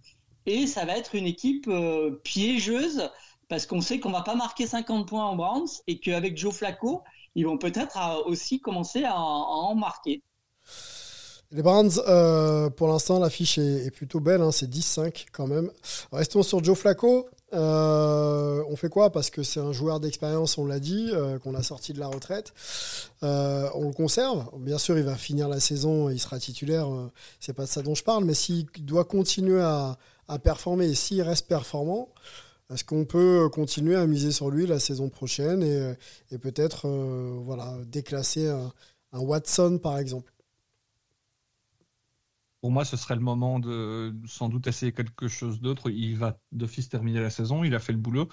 [0.47, 1.69] et ça va être une équipe
[2.23, 3.11] piégeuse
[3.49, 7.03] parce qu'on sait qu'on va pas marquer 50 points en Browns et qu'avec Joe Flacco,
[7.35, 10.23] ils vont peut-être aussi commencer à, en- à en marquer.
[11.53, 15.71] Les Browns, euh, pour l'instant, l'affiche est, est plutôt belle, hein, c'est 10-5 quand même.
[16.13, 17.29] Restons sur Joe Flacco.
[17.53, 19.11] Euh, on fait quoi?
[19.11, 22.09] Parce que c'est un joueur d'expérience, on l'a dit, euh, qu'on a sorti de la
[22.09, 22.53] retraite.
[23.23, 24.47] On le conserve.
[24.59, 26.89] Bien sûr, il va finir la saison, il sera titulaire.
[27.39, 30.93] c'est pas de ça dont je parle, mais s'il doit continuer à, à performer.
[30.95, 32.09] S'il reste performant,
[32.73, 35.63] est-ce qu'on peut continuer à miser sur lui la saison prochaine
[36.33, 38.73] et, peut-être voilà, déclasser un,
[39.13, 40.33] Watson par exemple?
[42.67, 45.89] Pour moi, ce serait le moment de sans doute essayer quelque chose d'autre.
[45.89, 47.63] Il va d'office terminer la saison.
[47.63, 48.27] Il a fait le boulot.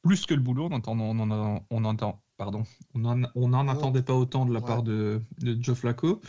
[0.00, 4.46] Plus que le boulot, on entend, on, on entend pardon, on n'en attendait pas autant
[4.46, 6.22] de la part de, Joe Flacco.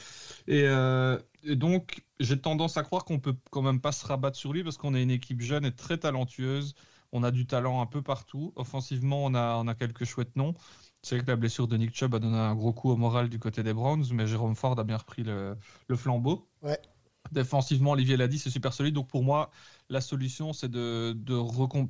[0.50, 4.52] Euh, et, donc, j'ai tendance à croire qu'on peut quand même pas se rabattre sur
[4.52, 6.76] lui parce qu'on est une équipe jeune et très talentueuse.
[7.13, 8.52] On a du talent un peu partout.
[8.58, 10.56] Offensivement, on a, on a quelques chouettes noms.
[11.04, 13.30] C'est vrai que la blessure de Nick Chubb a donné un gros coup au moral
[13.30, 15.56] du côté des Browns, mais Jérôme Ford a bien repris le,
[15.88, 16.50] le flambeau.
[16.62, 16.82] Ouais.
[17.31, 18.93] Défensivement, Olivier l'a dit, c'est super solide.
[18.93, 19.51] Donc pour moi,
[19.89, 21.13] la solution, c'est de,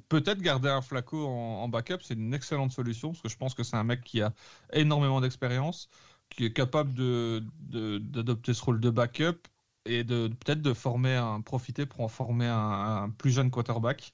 [0.08, 1.98] peut-être garder un Flaco en, backup.
[2.02, 4.34] C'est une excellente solution parce que je pense que c'est un mec qui a
[4.74, 5.90] énormément d'expérience,
[6.30, 9.48] qui est capable d'adopter ce rôle de backup
[9.86, 14.12] et de peut-être de former un, profiter pour en former un, plus jeune quarterback.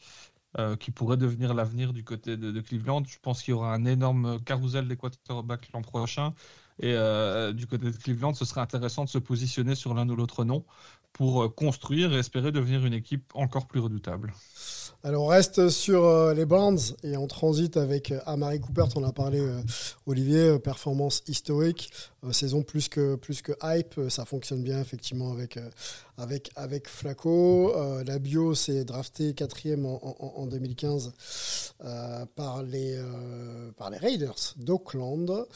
[0.60, 3.06] Euh, qui pourrait devenir l'avenir du côté de, Cleveland.
[3.06, 6.34] Je pense qu'il y aura un énorme carousel des quarterbacks l'an prochain.
[6.80, 10.16] Et euh, du côté de Cleveland, ce serait intéressant de se positionner sur l'un ou
[10.18, 10.66] l'autre nom
[11.14, 14.34] pour euh, construire et espérer devenir une équipe encore plus redoutable.
[15.04, 19.12] Alors on reste sur euh, les Browns et on transite avec Amari Cooper, on a
[19.12, 19.42] parlé
[20.06, 21.92] Olivier, performance historique.
[22.24, 23.98] Euh, saison plus que, plus que hype.
[23.98, 25.70] Euh, ça fonctionne bien effectivement avec, euh,
[26.18, 27.74] avec, avec Flaco.
[28.06, 31.14] la bio s'est drafté quatrième en, en, 2015
[32.36, 33.02] par, les,
[33.76, 35.48] par les Raiders d'Oakland.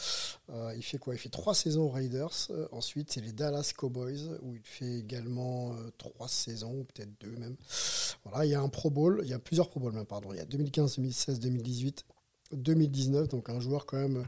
[0.75, 1.13] il fait quoi?
[1.13, 2.49] Il fait trois saisons Raiders.
[2.71, 7.56] ensuite, c'est les Dallas Cowboys où il fait également trois saisons, peut-être deux même.
[8.23, 10.30] Voilà, il y a un Pro Bowl, il y a plusieurs Pro Bowl même, pardon.
[10.34, 12.06] Il y a 2015, 2016, 2018.
[12.54, 14.23] 2019, donc un joueur quand même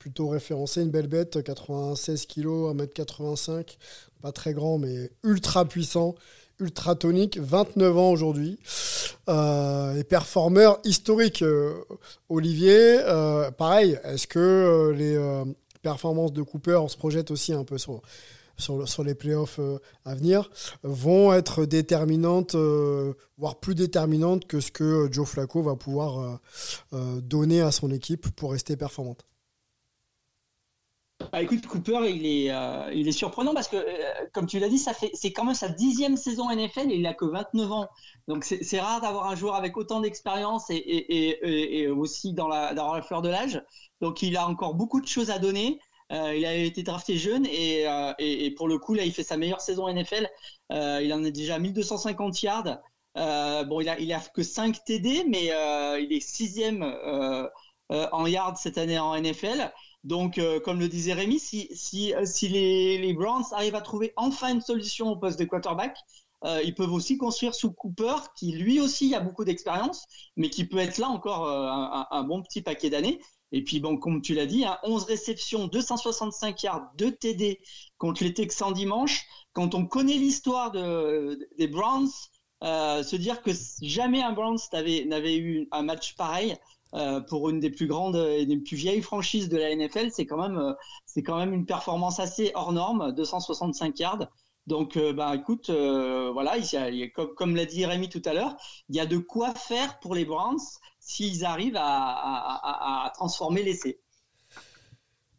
[0.00, 3.76] plutôt référencé, une belle bête, 96 kg, 1m85,
[4.22, 6.14] pas très grand mais ultra puissant,
[6.58, 8.58] ultra tonique, 29 ans aujourd'hui,
[9.28, 11.42] euh, et performeur historique.
[11.42, 11.84] Euh,
[12.30, 15.18] Olivier, euh, pareil, est-ce que les
[15.82, 18.00] performances de Cooper, on se projette aussi un peu sur,
[18.56, 19.60] sur, les playoffs
[20.06, 20.50] à venir,
[20.82, 22.56] vont être déterminantes,
[23.36, 26.40] voire plus déterminantes que ce que Joe Flacco va pouvoir
[26.92, 29.24] donner à son équipe pour rester performante?
[31.32, 34.68] Bah, écoute, Cooper, il est, euh, il est surprenant parce que, euh, comme tu l'as
[34.68, 37.72] dit, ça fait, c'est quand même sa dixième saison NFL et il a que 29
[37.72, 37.88] ans.
[38.26, 42.74] Donc c'est rare d'avoir un joueur avec autant d'expérience et, et, et, aussi dans la,
[42.74, 43.62] dans la fleur de l'âge.
[44.00, 45.78] Donc il a encore beaucoup de choses à donner.
[46.12, 47.86] Euh, il a été drafté jeune et,
[48.18, 50.28] et, pour le coup, là, il fait sa meilleure saison NFL.
[50.70, 52.78] il en est déjà à 1250 yards.
[53.14, 55.52] bon, il a, il a que 5 TD, mais
[56.02, 56.82] il est sixième
[57.90, 59.70] en yards cette année en NFL.
[60.04, 64.54] Donc, euh, comme le disait Rémi, euh, si les, les, Browns arrivent à trouver enfin
[64.54, 65.96] une solution au poste de quarterback,
[66.44, 70.04] euh, ils peuvent aussi construire sous Cooper, qui lui aussi a beaucoup d'expérience,
[70.36, 73.20] mais qui peut être là encore un, bon petit paquet d'années.
[73.52, 77.60] Et puis, bon, comme tu l'as dit, hein, 11 réceptions, 265 yards, 2 TD
[77.98, 79.26] contre les Texans dimanche.
[79.52, 82.08] Quand on connaît l'histoire de, des Browns,
[82.62, 83.50] se dire que
[83.82, 86.56] jamais un Browns n'avait eu un match pareil,
[86.94, 90.26] euh, pour une des plus grandes et des plus vieilles franchises de la NFL, c'est
[90.26, 90.72] quand même euh,
[91.06, 94.28] c'est quand même une performance assez hors norme, 265 yards.
[94.66, 98.56] Donc, euh, écoute, voilà, il comme, l'a dit Rémi tout à l'heure,
[98.88, 100.60] il y a de quoi faire pour les Browns
[101.00, 104.00] s'ils arrivent à, à, à, transformer l'essai.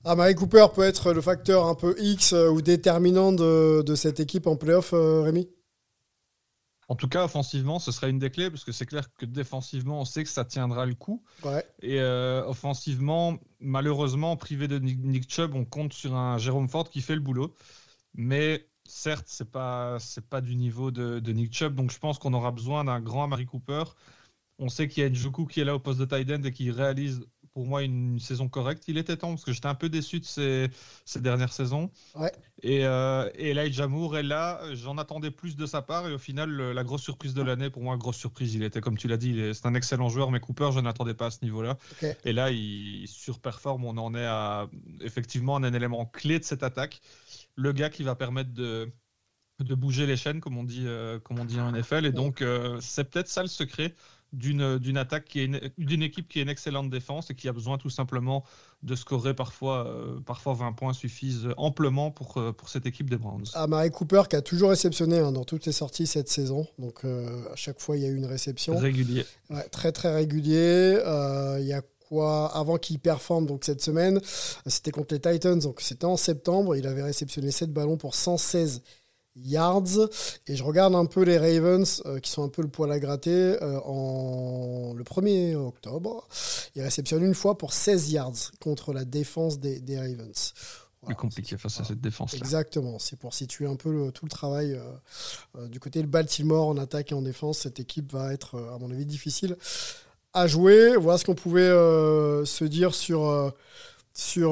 [0.03, 4.19] Ah, Mary Cooper peut être le facteur un peu X ou déterminant de, de cette
[4.19, 5.47] équipe en playoff, Rémi?
[6.91, 10.01] En tout cas, offensivement, ce serait une des clés, parce que c'est clair que défensivement,
[10.01, 11.23] on sait que ça tiendra le coup.
[11.81, 16.99] Et euh, offensivement, malheureusement, privé de Nick Chubb, on compte sur un Jérôme Ford qui
[16.99, 17.55] fait le boulot.
[18.13, 22.33] Mais certes, c'est pas c'est pas du niveau de, Nick Chubb, donc je pense qu'on
[22.33, 23.83] aura besoin d'un grand Amari Cooper.
[24.59, 26.51] On sait qu'il y a Njoku qui est là au poste de tight end et
[26.51, 28.83] qui réalise pour moi une saison correcte.
[28.87, 30.69] Il était temps parce que j'étais un peu déçu de ces,
[31.19, 31.91] dernières saisons.
[32.15, 32.31] Ouais.
[32.63, 34.61] Et, euh, et Elijah Moore est là.
[34.73, 37.83] J'en attendais plus de sa part et au final, la grosse surprise de l'année, pour
[37.83, 38.55] moi, grosse surprise.
[38.55, 41.27] Il était, comme tu l'as dit, c'est un excellent joueur, mais Cooper, je n'attendais pas
[41.27, 41.77] à ce niveau-là.
[42.23, 43.85] Et là, il, surperforme.
[43.85, 44.69] On en est à
[45.01, 47.01] effectivement un élément clé de cette attaque.
[47.55, 48.91] Le gars qui va permettre de
[49.63, 52.05] de bouger les chaînes, comme on dit, euh, comme on dit en NFL.
[52.05, 53.93] Et donc, euh, c'est peut-être ça le secret
[54.33, 57.77] d'une attaque qui est d'une équipe qui est une excellente défense et qui a besoin
[57.77, 58.45] tout simplement
[58.81, 63.17] de scorer parfois euh, parfois 20 points suffisent amplement pour euh, pour cette équipe des
[63.17, 63.45] Browns.
[63.53, 66.65] Ah, Mary Cooper qui a toujours réceptionné hein, dans toutes les sorties cette saison.
[66.79, 69.25] Donc euh, à chaque fois il y a eu une réception régulier.
[69.71, 70.97] très très régulier.
[71.59, 74.19] Il y a quoi avant qu'il performe donc cette semaine,
[74.65, 78.81] c'était contre les Titans donc c'était en septembre, il avait réceptionné 7 ballons pour 116
[79.35, 80.09] yards.
[80.47, 83.57] Et je regarde un peu les Ravens qui sont un peu le poil à gratter.
[83.85, 86.27] en le 1er octobre,
[86.75, 90.53] ils réceptionnent une fois pour 16 yards contre la défense des, des Ravens
[91.05, 92.37] plus compliqué face à cette défense-là.
[92.37, 94.83] Exactement, c'est pour situer un peu tout le travail euh,
[95.57, 97.59] euh, du côté de Baltimore en attaque et en défense.
[97.59, 99.57] Cette équipe va être, euh, à mon avis, difficile
[100.33, 100.95] à jouer.
[100.95, 103.53] Voilà ce qu'on pouvait se dire sur,
[104.13, 104.51] sur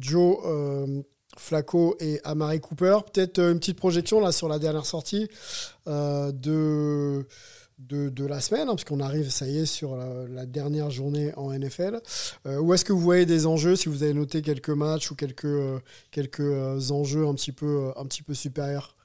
[0.00, 1.04] Joe
[1.36, 2.98] Flacco et Amari Cooper.
[3.12, 5.28] Peut-être une petite projection là sur la dernière sortie
[5.86, 7.26] de
[7.78, 12.00] de, la semaine, hein, puisqu'on arrive, ça y est, sur la, dernière journée en NFL.
[12.46, 15.16] Euh, où est-ce que vous voyez des enjeux, si vous avez noté quelques matchs ou
[15.16, 18.96] quelques, euh, quelques euh, enjeux un petit peu, un petit peu supérieurs?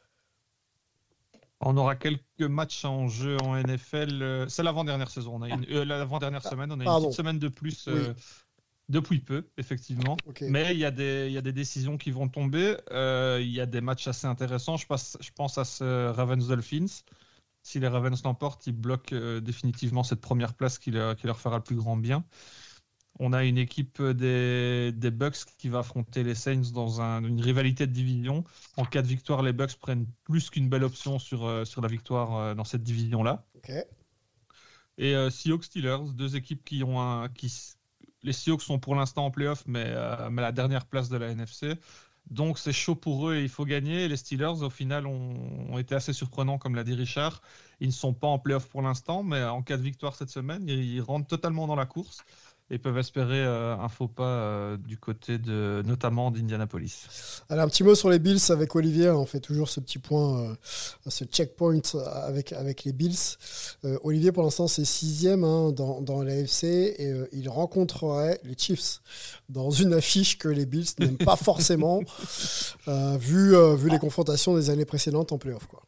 [1.61, 4.45] On aura quelques matchs en jeu en NFL.
[4.47, 5.35] C'est l'avant-dernière saison.
[5.35, 6.71] On a une, l'avant-dernière ah, semaine.
[6.71, 7.89] On a une petite semaine de plus
[8.89, 10.17] depuis peu, effectivement.
[10.41, 12.75] Mais il y, a des, il y a des décisions qui vont tomber.
[12.91, 14.78] il y a des matchs assez intéressants.
[14.78, 17.04] Je, passe, je pense à ce Ravens Dolphins
[17.63, 21.63] si les Ravens l'emportent, ils bloquent euh, définitivement cette première place qui, leur fera le
[21.63, 22.25] plus grand bien.
[23.19, 27.91] On a une équipe des, Bucks qui va affronter les Saints dans une rivalité de
[27.91, 28.45] division.
[28.78, 31.89] En cas de victoire, les Bucks prennent plus qu'une belle option sur, euh, sur la
[31.89, 33.45] victoire euh, dans cette division-là.
[34.97, 37.30] Et Seahawks Steelers, deux équipes qui ont un.
[37.30, 37.49] Qui,
[38.23, 39.93] les Seahawks sont pour l'instant en playoff, mais,
[40.29, 41.75] mais la dernière place de la NFC.
[42.29, 44.08] Donc c'est chaud pour eux et il faut gagner.
[44.08, 47.41] Les Steelers, au final, ont, été assez surprenants, comme l'a dit Richard.
[47.79, 50.67] Ils ne sont pas en playoff pour l'instant, mais en cas de victoire cette semaine,
[50.67, 52.23] ils rentrent totalement dans la course
[52.71, 57.08] et peuvent espérer euh, un faux pas euh, du côté de notamment d'Indianapolis.
[57.49, 60.41] Alors un petit mot sur les Bills avec Olivier, on fait toujours ce petit point,
[60.41, 60.55] euh,
[61.08, 61.82] ce checkpoint
[62.25, 63.38] avec, avec les Bills.
[64.03, 69.01] Olivier pour l'instant c'est sixième hein, dans, dans l'AFC et il rencontrerait les Chiefs
[69.49, 72.01] dans une affiche que les Bills n'aiment pas forcément
[72.88, 75.65] vu, vu les confrontations des années précédentes en playoff.
[75.67, 75.82] Quoi.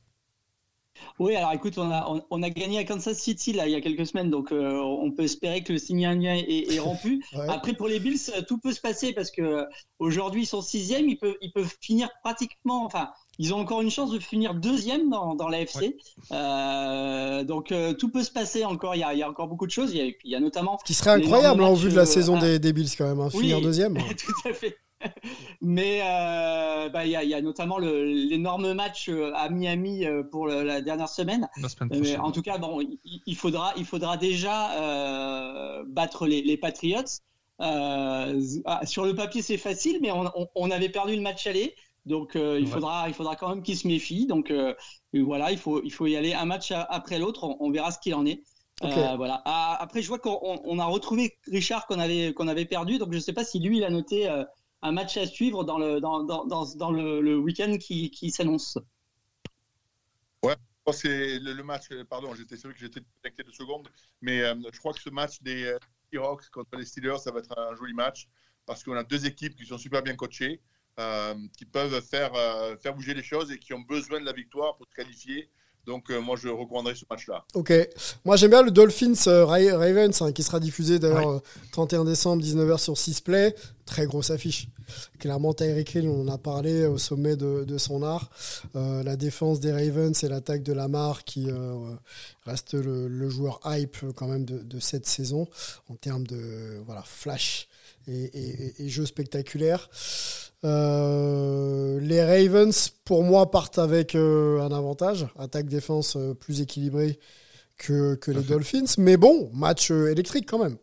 [1.22, 3.82] Oui, alors écoute, on a, on, a gagné à Kansas City là, il y a
[3.82, 7.24] quelques semaines, donc euh, on peut espérer que le signe indien est, est rompu.
[7.48, 9.68] Après, pour les Bills, tout peut se passer parce que
[10.00, 13.92] aujourd'hui ils sont sixième, ils peuvent, ils peuvent finir pratiquement, enfin, ils ont encore une
[13.92, 15.96] chance de finir deuxième dans, dans l'AFC.
[16.32, 18.96] Euh, donc euh, tout peut se passer encore.
[18.96, 19.94] Il y a, il y a encore beaucoup de choses.
[19.94, 20.80] Il y a, notamment.
[20.80, 23.30] Ce qui serait incroyable en vue de la saison des, des, Bills quand même, hein,
[23.30, 23.96] finir deuxième.
[24.18, 24.76] tout à fait.
[25.62, 30.82] Mais euh, bah, il y, a, notamment l'énorme match euh, à Miami euh, pour la
[30.82, 31.48] dernière semaine.
[32.20, 37.22] en tout cas, bon, il, faudra, il faudra déjà battre les, Patriots.
[37.60, 38.30] Ah,
[38.86, 41.76] sur le papier, c'est facile, mais on, avait perdu le match aller.
[42.08, 44.26] Donc il faudra, il faudra quand même qu'ils se méfient.
[44.26, 44.54] Donc
[45.14, 47.44] voilà, il faut, il faut y aller un match après l'autre.
[47.60, 48.42] On, verra ce qu'il en est.
[48.82, 49.42] voilà.
[49.46, 52.98] Ah, après, je vois qu'on a retrouvé Richard qu'on avait, qu'on avait perdu.
[52.98, 54.28] Donc je ne sais pas si lui il a noté
[54.82, 58.78] un match à suivre dans le, dans, dans, dans, le, week-end qui, qui s'annonce.
[60.44, 60.56] Ouais,
[60.92, 63.88] c'est le, match, pardon, j'étais sûr que j'étais connecté deux secondes,
[64.22, 65.78] mais euh, je crois que ce match des euh,
[66.52, 68.28] contre les Steelers, ça va être un joli match
[68.66, 70.62] parce qu'on a deux équipes qui sont super bien coachées,
[71.00, 72.34] euh, qui peuvent faire,
[72.82, 75.50] faire bouger les choses et qui ont besoin de la victoire pour se qualifier.
[75.88, 77.46] Donc moi je recommanderais ce match-là.
[77.54, 77.74] Ok.
[78.24, 81.42] Moi j'aime bien le Dolphins Ravens hein, qui sera diffusé d'ailleurs
[81.72, 83.56] 31 décembre 19h sur 6 Play
[83.92, 84.68] très grosse affiche.
[85.20, 88.30] Clairement, Tyreek Hill, on en a parlé au sommet de, son art.
[88.76, 91.76] Euh, la défense des Ravens et l'attaque de Lamar qui euh,
[92.46, 95.48] reste le, joueur hype quand même de, cette saison
[95.90, 97.68] en termes de voilà, flash
[98.08, 99.90] et, jeu spectaculaire.
[100.64, 107.20] Euh, les Ravens, pour moi, partent avec un avantage, attaque-défense plus équilibrée
[107.78, 108.96] que, que les Dolphins.
[108.98, 110.78] Mais bon, match électrique quand même.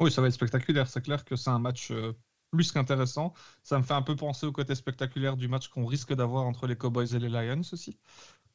[0.00, 0.88] Oui, ça va être spectaculaire.
[0.88, 2.12] C'est clair que c'est un match euh,
[2.50, 3.34] plus qu'intéressant.
[3.62, 6.66] Ça me fait un peu penser au côté spectaculaire du match qu'on risque d'avoir entre
[6.66, 7.98] les Cowboys et les Lions aussi.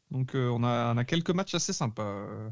[0.09, 2.49] Donc euh, on, a, on, a, quelques matchs assez sympas euh,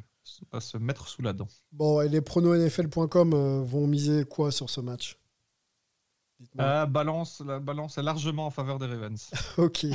[0.51, 1.47] à se mettre sous la dent.
[1.71, 5.17] Bon, et les pronosnfl.com vont miser quoi sur ce match?
[6.55, 9.29] Balance, la balance est largement en faveur des Ravens.
[9.57, 9.85] ok.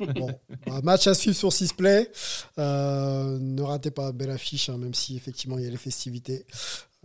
[0.00, 0.30] bon,
[0.66, 2.10] bah, match à suivre sur Sisplay.
[2.58, 6.46] Euh, ne ratez pas belle affiche, hein, même si effectivement il y a les festivités.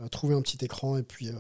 [0.02, 1.34] Euh, trouvez un petit écran et puis, euh,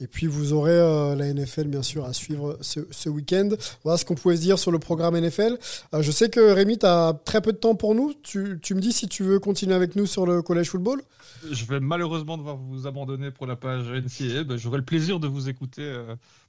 [0.00, 3.50] et puis vous aurez euh, la NFL bien sûr à suivre ce, ce week-end.
[3.84, 5.58] Voilà ce qu'on pouvait se dire sur le programme NFL.
[5.98, 8.14] je sais que Rémi, tu as très peu de temps pour nous.
[8.22, 11.02] Tu, tu, me dis si tu veux continuer avec nous sur le collège football
[11.50, 14.44] Je vais malheureusement devoir vous abandonner pour la page NCA.
[14.44, 15.92] Ben, J'aurai le plaisir de vous écouter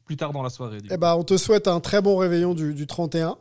[0.06, 0.78] plus tard dans la soirée.
[0.90, 3.38] Eh ben, on te souhaite un très bon réveillon du, du 31.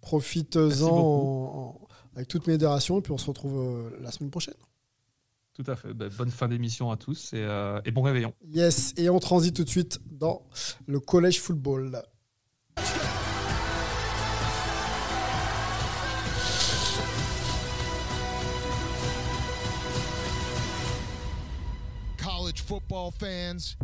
[0.00, 1.78] Profites-en
[2.14, 4.54] avec toute modération et puis on se retrouve la semaine prochaine.
[5.54, 5.92] Tout à fait.
[5.92, 8.32] Ben, bonne fin d'émission à tous et, euh, et, bon réveillon.
[8.48, 10.42] Yes, et on transite tout de suite dans
[10.86, 12.02] le collège football.
[22.16, 23.76] College football fans.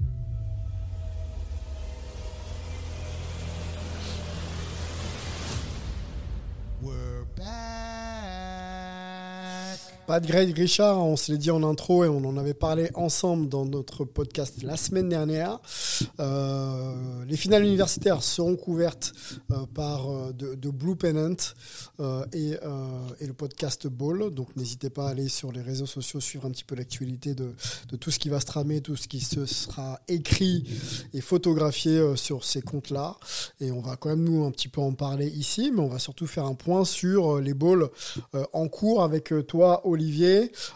[6.81, 8.08] We're back.
[10.09, 12.89] Pas de Greg Richard, on se l'est dit en intro et on en avait parlé
[12.95, 15.61] ensemble dans notre podcast la semaine dernière.
[16.19, 16.95] Euh,
[17.27, 19.13] les finales universitaires seront couvertes
[19.53, 21.37] euh, par euh, de, Blue Pennant
[22.33, 22.57] et,
[23.21, 24.31] le podcast Ball.
[24.31, 27.53] Donc n'hésitez pas à aller sur les réseaux sociaux, suivre un petit peu l'actualité de,
[28.01, 30.65] tout ce qui va se tramer, tout ce qui se sera écrit
[31.13, 33.19] et photographié sur ces comptes-là.
[33.61, 35.99] Et on va quand même nous un petit peu en parler ici, mais on va
[35.99, 37.91] surtout faire un point sur les balls
[38.55, 39.97] en cours avec toi, Olivier.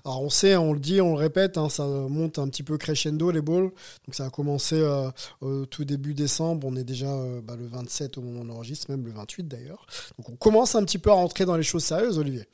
[0.05, 2.79] Alors on sait, on le dit, on le répète, hein, ça monte un petit peu
[2.79, 3.71] crescendo les balls.
[4.07, 6.67] Donc ça a commencé euh, tout début décembre.
[6.67, 9.49] On est déjà euh, bah, le 27 au moment où on enregistre, même le 28
[9.49, 9.87] d'ailleurs.
[10.19, 12.47] Donc on commence un petit peu à rentrer dans les choses sérieuses, Olivier.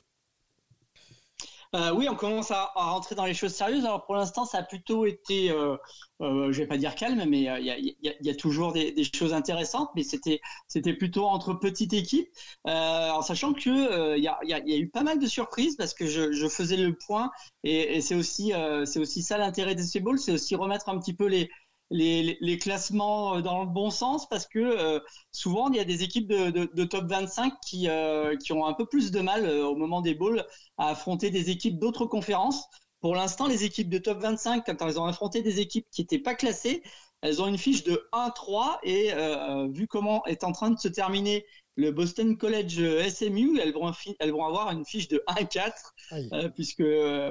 [1.75, 3.85] Euh, oui, on commence à, rentrer dans les choses sérieuses.
[3.85, 5.77] Alors pour l'instant, ça a plutôt été, euh,
[6.21, 8.91] euh, je vais pas dire calme, mais euh, il y, a, y, a, toujours des,
[8.91, 9.89] des, choses intéressantes.
[9.95, 12.27] Mais c'était plutôt entre petites équipes,
[12.67, 16.07] euh, en sachant que il euh, y, a, eu pas mal de surprises parce que
[16.07, 17.29] je, faisais le point
[17.63, 21.13] et, c'est aussi euh, aussi ça l'intérêt de ces balls, c'est aussi remettre un petit
[21.13, 21.49] peu les
[21.89, 24.99] les, les, classements dans le bon sens parce que euh,
[25.31, 28.65] souvent il y a des équipes de, de, de top 25 qui, euh, qui ont
[28.65, 30.45] un peu plus de mal euh, au moment des bowls
[30.77, 32.65] à affronter des équipes d'autres conférences.
[33.01, 36.19] Pour l'instant, les équipes de top 25, quand elles ont affronté des équipes qui n'étaient
[36.19, 36.83] pas classées,
[37.21, 40.87] elles ont une fiche de 1-3 et euh, vu comment est en train de se
[40.87, 46.83] terminer le Boston College SMU, elles vont, elles vont avoir une fiche de 1-4 puisque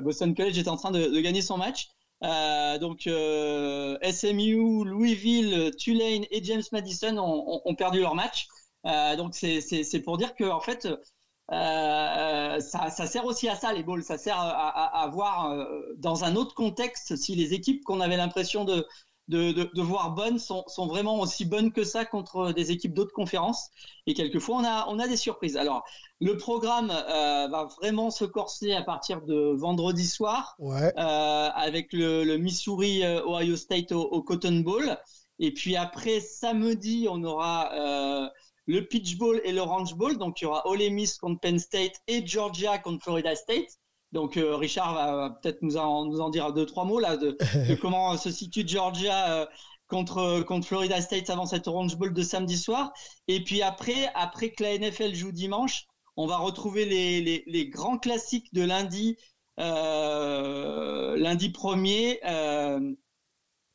[0.03, 1.91] Boston College est en train de, de gagner son match.
[2.25, 8.49] Euh, donc euh, SMU, Louisville, Tulane et James Madison ont, perdu leur match.
[8.87, 10.89] Euh, donc c'est pour dire que en fait
[11.51, 14.03] ça, sert aussi à ça les balls.
[14.03, 15.67] Ça sert à, voir
[15.97, 18.87] dans un autre contexte si les équipes qu'on avait l'impression de,
[19.29, 22.95] de, de, de, voir bonnes sont, sont, vraiment aussi bonnes que ça contre des équipes
[22.95, 23.71] d'autres conférences.
[24.07, 25.57] Et quelquefois, on a, on a des surprises.
[25.57, 25.85] Alors,
[26.21, 30.93] le programme euh, va vraiment se corser à partir de vendredi soir ouais.
[30.99, 34.97] euh, avec le, le, Missouri euh, Ohio State au, au, Cotton Bowl.
[35.39, 38.29] Et puis après, samedi, on aura euh,
[38.67, 40.19] le Peach Bowl et l'Orange Bowl.
[40.19, 43.79] Donc, il y aura Ole Miss contre Penn State et Georgia contre Florida State.
[44.13, 47.37] Donc euh, Richard va peut-être nous en, nous en dire deux trois mots là de,
[47.69, 49.47] de comment se situe Georgia euh,
[49.87, 52.93] contre contre Florida State avant cette Orange Bowl de samedi soir.
[53.27, 55.88] Et puis après après que la NFL joue dimanche,
[56.19, 59.17] on va retrouver les, grands classiques de lundi
[59.59, 62.21] euh, lundi premier.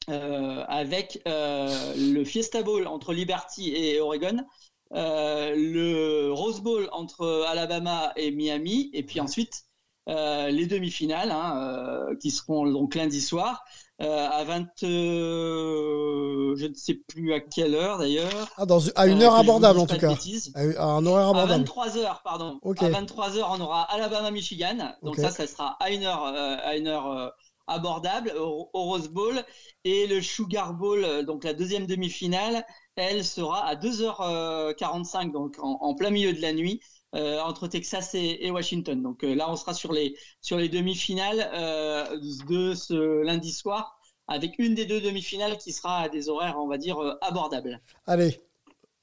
[0.07, 4.45] avec le Fiesta Bowl entre Liberty et Oregon,
[4.91, 9.65] le Rose Bowl entre Alabama et Miami, et puis ensuite
[10.09, 16.73] euh, les demi-finales hein, euh, qui seront donc lundi soir euh, à 20 je ne
[16.73, 18.49] sais plus à quelle heure d'ailleurs.
[18.57, 20.11] Ah, dans, à une heure abordable en tout cas.
[20.55, 21.53] à, un horaire abordable.
[21.53, 22.59] à 23 heures pardon.
[22.61, 22.85] Okay.
[22.85, 24.93] à 23 heures on aura Alabama Michigan.
[25.01, 25.21] Donc okay.
[25.21, 27.33] ça ça sera à une heure à une heure
[27.67, 29.43] abordable au, au, Rose Bowl.
[29.83, 32.65] Et le Sugar Bowl donc la deuxième demi-finale
[32.95, 36.79] elle sera à 2h45 donc en, en plein milieu de la nuit
[37.15, 39.01] euh, entre Texas et, Washington.
[39.01, 42.05] Donc euh, là, on sera sur les, sur les demi-finales euh,
[42.49, 46.67] de ce lundi soir, avec une des deux demi-finales qui sera à des horaires, on
[46.67, 47.79] va dire, euh, abordables.
[48.07, 48.41] Allez,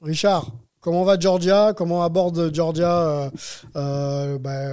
[0.01, 0.51] Richard,
[0.81, 1.73] comment va Georgia?
[1.77, 3.31] Comment aborde Georgia
[3.75, 4.73] bah,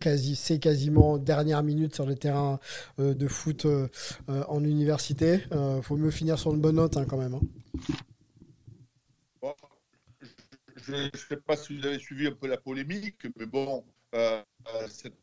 [0.00, 2.60] quasi, C'est quasiment dernière minute sur le terrain
[2.98, 3.66] de foot
[4.28, 5.40] en université?
[5.50, 7.34] Il faut mieux finir sur une bonne note hein, quand même.
[7.34, 7.94] Hein.
[10.88, 13.84] Je ne sais pas si vous avez suivi un peu la polémique, mais bon,
[14.14, 14.42] euh,
[14.88, 15.18] cette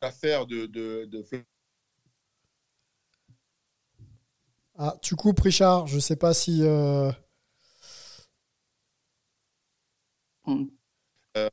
[0.00, 1.24] affaire de, de, de,
[4.78, 5.86] Ah, tu coupes, Richard.
[5.86, 6.62] Je ne sais pas si.
[6.62, 7.10] Euh...
[11.36, 11.48] Euh,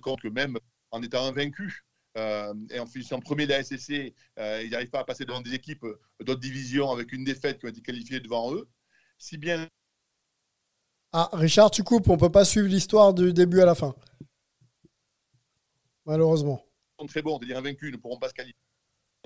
[0.00, 0.58] compte que même
[0.90, 1.84] en étant invaincu
[2.16, 5.42] euh, et en finissant premier de la SSC, euh, ils n'arrivent pas à passer devant
[5.42, 5.84] des équipes
[6.20, 8.66] d'autres divisions avec une défaite qui ont été qualifiées devant eux.
[9.18, 9.68] Si bien
[11.16, 13.94] ah, Richard, tu coupes, on peut pas suivre l'histoire du début à la fin.
[16.06, 16.60] Malheureusement.
[16.98, 18.58] Ils sont très bons, c'est-à-dire invaincus, ne pourront pas se qualifier.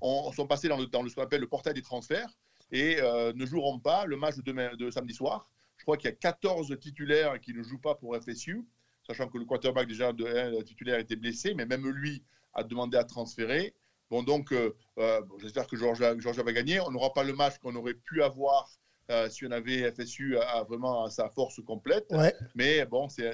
[0.02, 2.28] On, sont passés dans, le, dans le, ce qu'on appelle le portail des transferts
[2.70, 5.48] et euh, ne joueront pas le match de, demain, de samedi soir.
[5.78, 8.66] Je crois qu'il y a 14 titulaires qui ne jouent pas pour FSU,
[9.06, 12.22] sachant que le quarterback déjà de, hein, titulaire était blessé, mais même lui
[12.52, 13.74] a demandé à transférer.
[14.10, 16.80] Bon, donc, euh, euh, j'espère que Georgia, Georgia va gagner.
[16.80, 18.68] On n'aura pas le match qu'on aurait pu avoir
[19.10, 22.06] euh, si on avait FSU à, vraiment à sa force complète.
[22.10, 22.34] Ouais.
[22.54, 23.32] Mais bon, c'est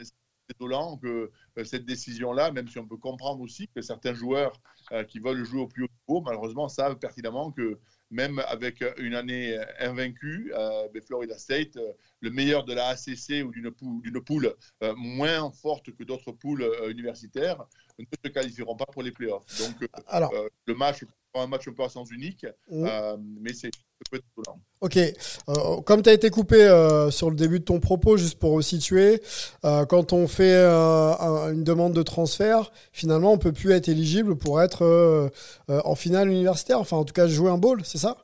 [0.48, 1.30] désolant que
[1.64, 4.60] cette décision-là, même si on peut comprendre aussi que certains joueurs
[5.08, 7.78] qui veulent jouer au plus haut niveau, malheureusement, savent pertinemment que
[8.10, 11.78] même avec une année invaincue, euh, Florida State,
[12.20, 14.54] le meilleur de la ACC ou d'une poule, poule
[14.96, 17.64] moins forte que d'autres poules universitaires,
[17.98, 19.46] ne se qualifieront pas pour les playoffs.
[19.58, 20.30] Donc, Alors,
[20.66, 21.04] le match
[21.40, 22.86] un match un peu à sens unique, mmh.
[22.86, 23.70] euh, mais c'est
[24.80, 28.38] Ok, euh, comme tu as été coupé euh, sur le début de ton propos, juste
[28.38, 29.22] pour situer,
[29.62, 35.30] quand on fait une demande de transfert, finalement, on peut plus être éligible pour être
[35.68, 38.18] en finale universitaire, enfin en tout cas jouer un bowl, c'est ça?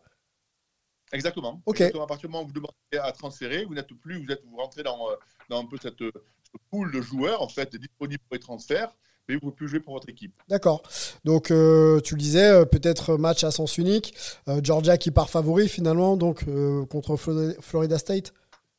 [1.12, 1.60] Exactement.
[1.66, 1.80] Ok.
[1.80, 4.56] à partir du moment où vous demandez à transférer, vous n'êtes plus, vous êtes, vous
[4.56, 5.08] rentrez dans,
[5.48, 8.94] dans un peu cette, ce pool de joueurs en fait disponibles pour les transferts
[9.28, 10.34] mais vous ne pouvez plus jouer pour votre équipe.
[10.48, 10.82] D'accord.
[11.24, 14.14] Donc, euh, tu le disais, euh, peut-être match à sens unique.
[14.48, 16.44] Euh, Georgia qui part favori finalement, donc
[16.88, 18.32] contre Florida State,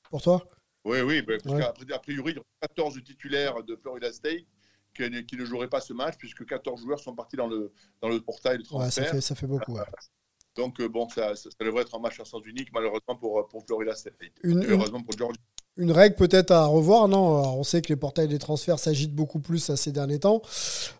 [0.09, 0.45] pour toi?
[0.83, 1.21] Oui, oui.
[1.21, 1.35] Bah,
[1.93, 4.45] a priori, il y a 14 titulaires de Florida State
[4.93, 7.71] qui, ne joueraient pas ce match, puisque 14 joueurs sont partis dans le,
[8.01, 8.91] dans le portail de transfert.
[8.91, 9.77] ça, fait, ça fait beaucoup.
[10.55, 13.95] Donc, bon, ça, ça, devrait être un match à sens unique, malheureusement pour, pour Florida
[13.95, 14.15] State.
[14.43, 15.39] heureusement pour Georgia
[15.77, 17.57] une règle peut-être à revoir, non?
[17.57, 20.41] On sait que les portails des transferts s'agitent beaucoup plus à ces derniers temps.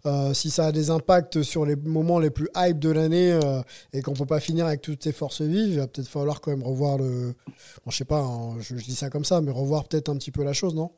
[0.05, 3.61] Euh, si ça a des impacts sur les moments les plus hype de l'année euh,
[3.93, 6.51] et qu'on peut pas finir avec toutes ces forces vives, il va peut-être falloir quand
[6.51, 7.35] même revoir le.
[7.83, 10.31] Bon, je sais pas, hein, je, dis ça comme ça, mais revoir peut-être un petit
[10.31, 10.91] peu la chose, non?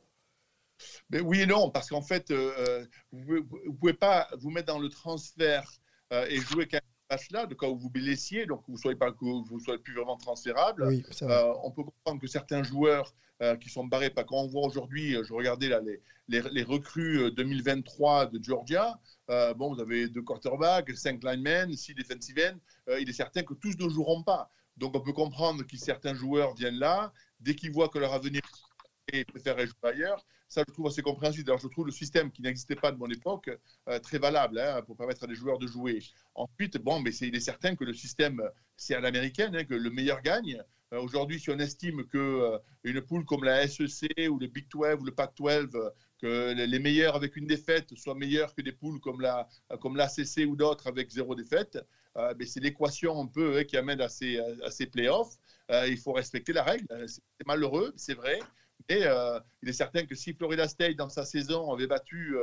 [1.09, 4.79] Mais oui et non, parce qu'en fait, euh, vous ne pouvez pas vous mettre dans
[4.79, 5.71] le transfert
[6.29, 6.67] et jouer
[7.31, 10.17] là de cas où vous blessiez, donc vous ne soyez, pas, vous soyez plus vraiment
[10.17, 10.87] transférable.
[11.21, 14.09] on peut comprendre que certains joueurs euh, qui sont barrés.
[14.09, 18.41] Pas quand on voit aujourd'hui, euh, je regardais là les, les, recrues 2023 euh, de
[18.41, 18.99] Georgia.
[19.57, 22.95] bon, vous avez deux quarterbacks, cinq linemen, six defensive ends.
[23.01, 24.49] il est certain que tous ne joueront pas.
[24.77, 28.41] Donc on peut comprendre que certains joueurs viennent là, dès qu'ils voient que leur avenir
[29.11, 30.25] et préfèrent jouer ailleurs.
[30.47, 31.49] Ça, je trouve assez compréhensible.
[31.49, 33.49] Alors, je trouve le système qui n'existait pas de mon époque
[34.03, 35.99] très valable hein, pour permettre à des joueurs de jouer.
[36.35, 38.41] Ensuite, bon, mais c'est, il est certain que le système,
[38.77, 40.63] c'est à l'américaine, hein, que le meilleur gagne.
[40.93, 44.99] Euh, aujourd'hui, si on estime qu'une euh, poule comme la SEC ou le Big 12
[44.99, 45.89] ou le Pac 12, euh,
[46.21, 49.49] que les meilleurs avec une défaite soient meilleurs que des poules comme la
[49.81, 51.77] comme l'ACC ou d'autres avec zéro défaite,
[52.15, 55.35] ben, c'est l'équation un peu hein, qui amène à ces, à ces playoffs.
[55.69, 56.85] il faut respecter la règle.
[57.07, 58.39] C'est malheureux, c'est vrai.
[58.89, 59.01] Mais
[59.61, 62.35] il est certain que si Florida State, dans sa saison, avait battu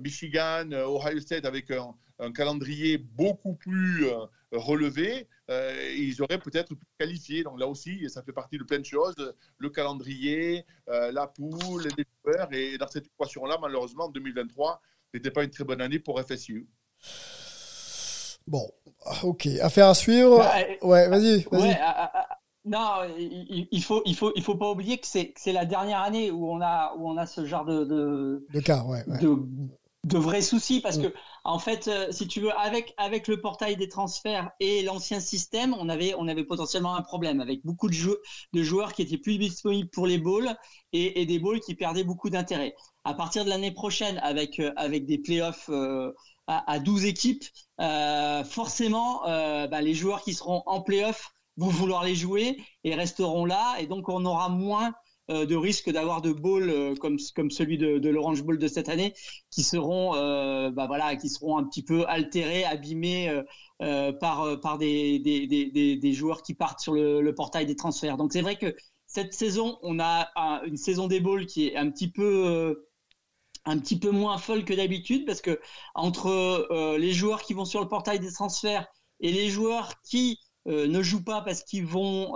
[0.00, 4.06] Michigan, Ohio State avec un, calendrier beaucoup plus
[4.52, 7.42] relevé, euh, ils auraient peut-être pu qualifier.
[7.42, 9.34] Donc là aussi, ça fait partie de plein de choses.
[9.58, 12.52] Le calendrier, euh, la poule, les joueurs.
[12.52, 14.80] Et dans cette équation-là, malheureusement, 2023
[15.12, 16.68] n'était pas une très bonne année pour FSU.
[18.46, 18.70] Bon,
[19.22, 19.46] ok.
[19.60, 20.38] Affaire à suivre.
[20.38, 21.46] Bah, ouais, vas-y.
[21.48, 21.78] ouais,
[22.64, 26.50] non, il, faut, il faut, il faut pas oublier que c'est, la dernière année où
[26.50, 29.38] on a, où on a ce genre de, de, cas, ouais, de,
[30.04, 31.02] de vrais soucis parce mm.
[31.02, 35.20] que en fait euh, si tu veux avec avec le portail des transferts et l'ancien
[35.20, 38.16] système on avait on avait potentiellement un problème avec beaucoup de, jou
[38.52, 40.56] de joueurs qui étaient plus disponibles pour les balls
[40.92, 44.72] et, et des balls qui perdaient beaucoup d'intérêt à partir de l'année prochaine avec euh,
[44.76, 46.12] avec des playoffs euh,
[46.46, 47.44] à, à 12 équipes
[47.80, 51.30] euh, forcément bah, les joueurs qui seront en playoff
[51.60, 54.92] vont vouloir les jouer et resteront là et donc on aura moins
[55.30, 58.88] euh, de risque d'avoir de balls euh, comme, comme celui de, l'Orange Bowl de cette
[58.88, 59.14] année
[59.50, 63.40] qui seront, euh, bah voilà, qui seront un petit peu altérés, abîmés
[63.78, 68.16] par, par des, des, des, joueurs qui partent sur le, portail des transferts.
[68.16, 68.74] Donc c'est vrai que
[69.06, 70.30] cette saison, on a
[70.66, 72.84] une saison des balls qui est un petit peu
[73.66, 75.60] un petit peu moins folle que d'habitude parce que
[75.94, 78.86] entre les joueurs qui vont sur le portail des transferts
[79.20, 80.38] et les joueurs qui
[80.70, 82.32] ne jouent pas parce qu'ils vont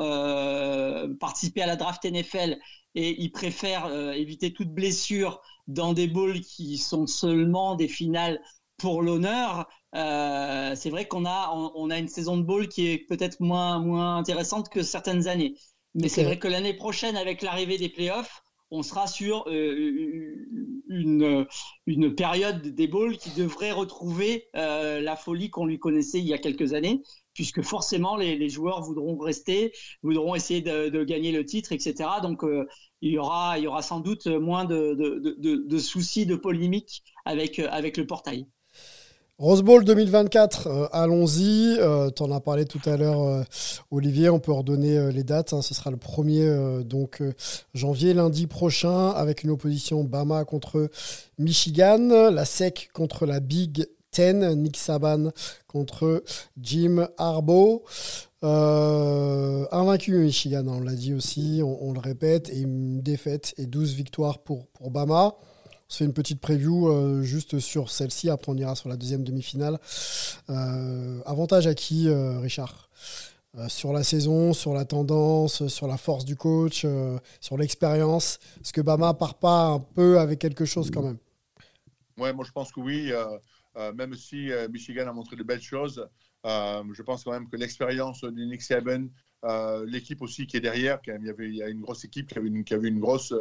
[1.21, 2.59] participer à la draft NFL
[2.95, 8.41] et ils préfèrent euh, éviter toute blessure dans des bowls qui sont seulement des finales
[8.77, 9.69] pour l'honneur.
[9.95, 13.79] Euh, c'est vrai qu'on a on, a une saison de bowl qui est peut-être moins
[13.79, 15.55] moins intéressante que certaines années.
[15.95, 20.35] Mais c'est vrai que l'année prochaine, avec l'arrivée des playoffs, on sera sur euh,
[20.89, 21.47] une,
[21.87, 26.35] une période des bowls qui devrait retrouver euh, la folie qu'on lui connaissait il y
[26.35, 27.03] a quelques années,
[27.35, 29.73] puisque forcément les, joueurs voudront rester,
[30.03, 32.09] voudront essayer de, gagner le titre, etc.
[32.23, 32.67] Donc euh,
[33.01, 37.97] il, y aura, il y aura sans doute moins de, soucis, de polémiques avec, avec
[37.97, 38.47] le portail.
[39.37, 41.77] Rose Bowl 2024, euh, allons-y.
[41.81, 43.43] Euh, tu en as parlé tout à l'heure, euh,
[43.91, 44.31] Olivier.
[44.31, 45.53] On peut redonner les dates.
[45.53, 45.61] Hein.
[45.61, 47.21] ce sera le 1er donc,
[47.75, 50.89] janvier, lundi prochain, avec une opposition Bama contre
[51.39, 53.89] Michigan, la SEC contre la Big
[54.19, 55.31] Nick Saban
[55.67, 56.23] contre
[56.61, 57.83] Jim Harbaugh.
[58.43, 63.95] invaincu Michigan, hein, on l'a dit aussi, on, le répète, et une défaite et 12
[63.95, 65.35] victoires pour, pour Bama.
[65.37, 68.31] On se fait une petite preview juste sur celle-ci.
[68.31, 69.79] Après, on ira sur la deuxième demi-finale.
[71.27, 72.89] avantage à qui, Richard
[73.69, 76.85] sur la saison, sur la tendance, sur la force du coach,
[77.41, 81.19] sur l'expérience Est-ce que Bama part pas un peu avec quelque chose quand même?
[82.19, 83.13] Ouais, moi je pense que oui.
[83.95, 86.09] Même si Michigan a montré de belles choses,
[86.45, 89.09] je pense quand même que l'expérience de Nick Saban,
[89.45, 92.29] euh, l'équipe aussi qui est derrière, il y avait il y a une grosse équipe
[92.29, 93.35] qui avait une, qui avait une, grosse,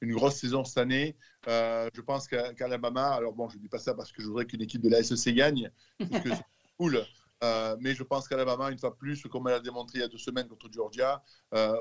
[0.00, 1.16] une grosse saison cette année.
[1.48, 4.46] Euh, je pense qu'Alabama, alors bon, je ne dis pas ça parce que je voudrais
[4.46, 6.44] qu'une équipe de la SEC gagne, parce que c'est
[6.78, 7.04] cool.
[7.42, 10.08] Euh, mais je pense qu'Alabama, une fois plus, comme elle a démontré il y a
[10.08, 11.22] deux semaines contre Georgia,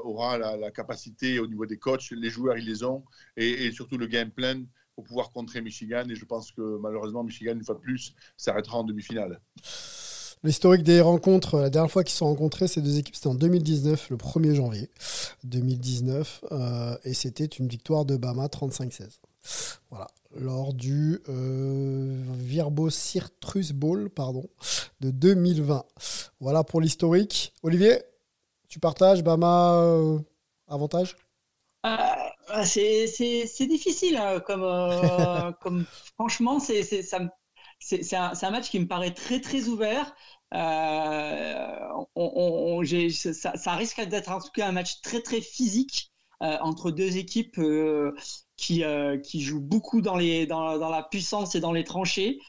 [0.03, 3.05] aura la, capacité au niveau des coachs, les joueurs, ils les ont,
[3.35, 4.63] et, et surtout le game plan
[4.97, 6.05] pour pouvoir contrer Michigan.
[6.09, 9.39] Et je pense que malheureusement, Michigan, une fois plus, s'arrêtera en demi-finale.
[10.43, 13.35] L'historique des rencontres, la dernière fois qu'ils se sont rencontrés, ces deux équipes, c'était en
[13.35, 14.89] 2019, le 1er janvier
[15.43, 19.19] 2019, euh, et c'était une victoire de Bama 35-16.
[19.91, 24.49] Voilà, lors du euh, Virbo Citrus Bowl pardon,
[24.99, 25.85] de 2020.
[26.39, 27.53] Voilà pour l'historique.
[27.61, 28.01] Olivier,
[28.67, 30.19] tu partages Bama euh,
[30.67, 31.15] avantage?
[32.63, 34.61] C'est difficile, hein, comme,
[35.61, 35.85] comme
[36.15, 37.29] franchement, c'est un,
[38.41, 40.15] un, match qui me paraît très très ouvert.
[40.53, 42.81] Euh, on,
[43.11, 47.17] ça, ça, risque d'être en tout cas un match très très physique euh, entre deux
[47.17, 48.13] équipes euh,
[48.55, 48.83] qui,
[49.23, 52.39] qui jouent beaucoup dans, les, dans, dans, la puissance et dans les tranchées.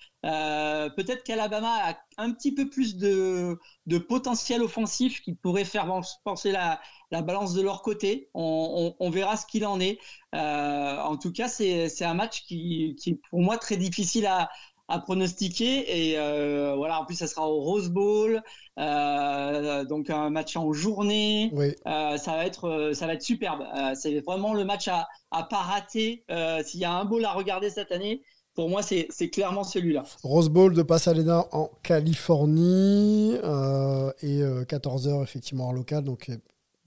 [0.96, 5.86] Peut-être qu'Alabama a un petit peu plus de, de, potentiel offensif qui pourrait faire
[6.24, 8.28] penser la, la balance de leur côté.
[8.34, 9.98] On, on, on verra ce qu'il en est.
[10.32, 14.50] en tout cas, c'est un match qui, qui est pour moi très difficile à,
[14.88, 16.10] à pronostiquer.
[16.10, 18.42] Et euh, voilà, en plus, ça sera au Rose Bowl,
[18.78, 21.52] euh, donc un match en journée.
[21.86, 23.64] Euh, ça va être, ça va être superbe.
[23.94, 26.24] c'est vraiment le match à, à pas rater.
[26.64, 28.22] S'il y a un bowl à regarder cette année,
[28.59, 30.02] pour moi, c'est clairement celui-là.
[30.24, 36.02] Rose Bowl de Pasadena en Californie et 14h effectivement en local.
[36.02, 36.28] Donc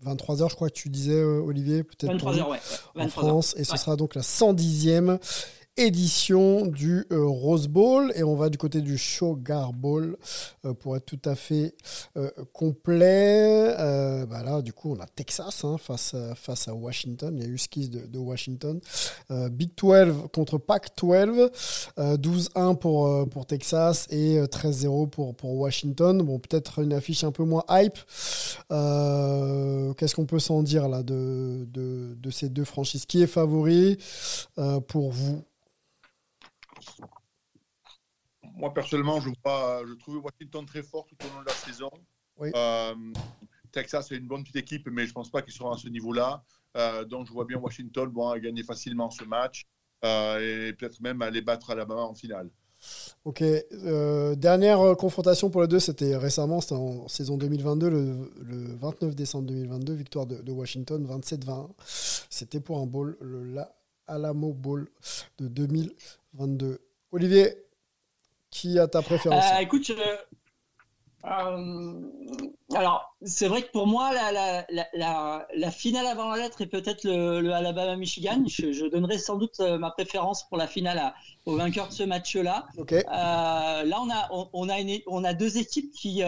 [0.06, 2.60] 23h, je crois que tu disais, Olivier, peut-être 23h, ouais,
[2.98, 3.56] en France.
[3.58, 5.18] Et ce sera donc la 110e
[5.82, 10.18] édition du euh, Rose Bowl et on va du côté du Sugar Bowl
[10.66, 11.76] euh, pour être tout à fait
[12.18, 13.74] euh, complet.
[14.30, 17.36] Bah là, du coup, on a Texas hein, face, à, Washington.
[17.36, 18.80] Il y a Huskies de, de Washington.
[19.52, 21.50] Big 12 contre Pac 12.
[21.98, 26.22] 12-1 pour, pour Texas et 13-0 pour, pour Washington.
[26.22, 27.98] Bon, peut-être une affiche un peu moins hype.
[28.70, 33.06] Qu'est-ce qu'on peut s'en dire là de, de, de, ces deux franchises?
[33.06, 33.98] Qui est favori
[34.88, 35.44] pour vous?
[38.62, 41.90] Moi, personnellement, je, vois, je trouve Washington très fort tout au long de la saison.
[42.42, 42.94] Euh,
[43.72, 45.90] Texas est une bonne petite équipe, mais je ne pense pas qu'ils seront à ce
[45.90, 46.44] niveau-là.
[46.78, 49.66] Euh, donc, je vois bien Washington bon, gagner facilement ce match
[50.06, 52.50] euh, et peut-être même aller battre Alabama en finale.
[53.26, 53.44] Ok.
[54.38, 59.94] dernière confrontation pour les deux, c'était récemment, c'était en saison 2022, le, 29 décembre 2022,
[59.94, 61.70] victoire de, de Washington 27-20.
[62.30, 63.60] C'était pour un bowl, le
[64.08, 64.88] Alamo Bowl
[65.40, 66.80] de 2022.
[67.12, 67.56] Olivier,
[68.52, 69.92] qui a ta préférence euh, Écoute,
[71.24, 71.94] euh,
[72.76, 74.66] alors c'est vrai que pour moi, la,
[75.54, 78.44] la, finale avant la lettre est peut-être le, Alabama-Michigan.
[78.48, 81.14] Je, donnerai sans doute euh, ma préférence pour la finale
[81.46, 82.68] au vainqueur de ce match-là.
[82.76, 84.76] là, on a, on, a
[85.08, 86.24] on a deux équipes qui,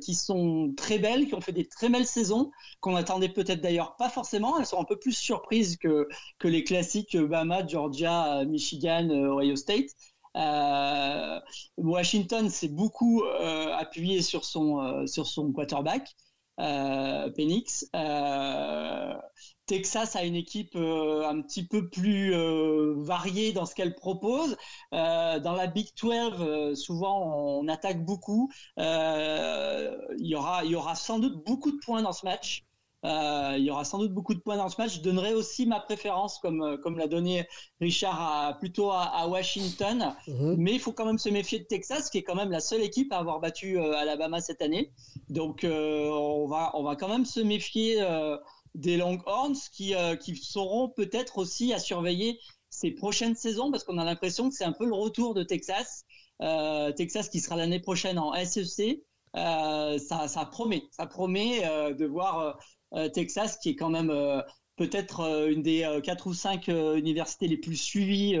[0.00, 2.50] qui sont très belles, qui ont fait des très belles saisons,
[2.80, 4.58] qu'on attendait peut-être d'ailleurs pas forcément.
[4.58, 6.08] Elles sont un peu plus surprises que,
[6.38, 9.90] que les classiques Bama, Georgia, Michigan, Ohio State.
[10.36, 11.40] Euh,
[11.76, 16.14] Washington s'est beaucoup euh, appuyé sur son, euh, sur son quarterback,
[16.56, 17.86] Penix.
[19.66, 22.34] Texas a une équipe un petit peu plus
[23.02, 24.56] variée dans ce qu'elle propose.
[24.92, 28.50] dans la Big 12, souvent on attaque beaucoup.
[28.76, 28.84] il,
[30.18, 32.64] y aura, il y aura sans doute beaucoup de points dans ce match.
[33.04, 34.96] Euh, il y aura sans doute beaucoup de points dans ce match.
[34.96, 37.46] Je donnerai aussi ma préférence, comme, euh, comme l'a donné
[37.80, 40.14] Richard, à, plutôt à, Washington.
[40.26, 40.56] Mhm.
[40.58, 42.82] Mais il faut quand même se méfier de Texas, qui est quand même la seule
[42.82, 44.92] équipe à avoir battu euh, Alabama cette année.
[45.28, 48.04] Donc on, va, on va quand même se méfier
[48.74, 52.38] des Longhorns qui, qui seront peut-être aussi à surveiller
[52.68, 56.04] ces prochaines saisons, parce qu'on a l'impression que c'est un peu le retour de Texas.
[56.96, 59.02] Texas qui sera l'année prochaine en SEC.
[59.34, 61.60] ça, ça, promet, ça promet
[61.94, 62.58] de voir
[63.12, 64.40] Texas, qui est quand même euh,
[64.76, 68.38] peut-être euh, une des quatre ou cinq universités les plus suivies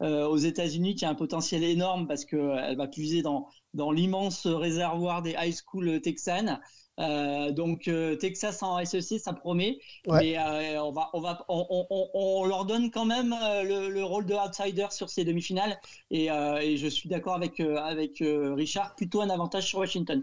[0.00, 5.22] aux États-Unis, qui a un potentiel énorme parce qu'elle va puiser dans, dans l'immense réservoir
[5.22, 6.60] des high school texanes.
[6.98, 7.90] donc
[8.20, 9.78] Texas en SEC, ça promet.
[10.06, 10.18] Ouais.
[10.36, 14.04] Mais on va, on va, on, on- on leur donne quand même euh, le, le
[14.04, 15.78] rôle de outsider sur ces demi-finales.
[16.10, 19.78] Et, euh, et je suis d'accord avec euh, avec euh, Richard, plutôt un avantage sur
[19.80, 20.22] Washington.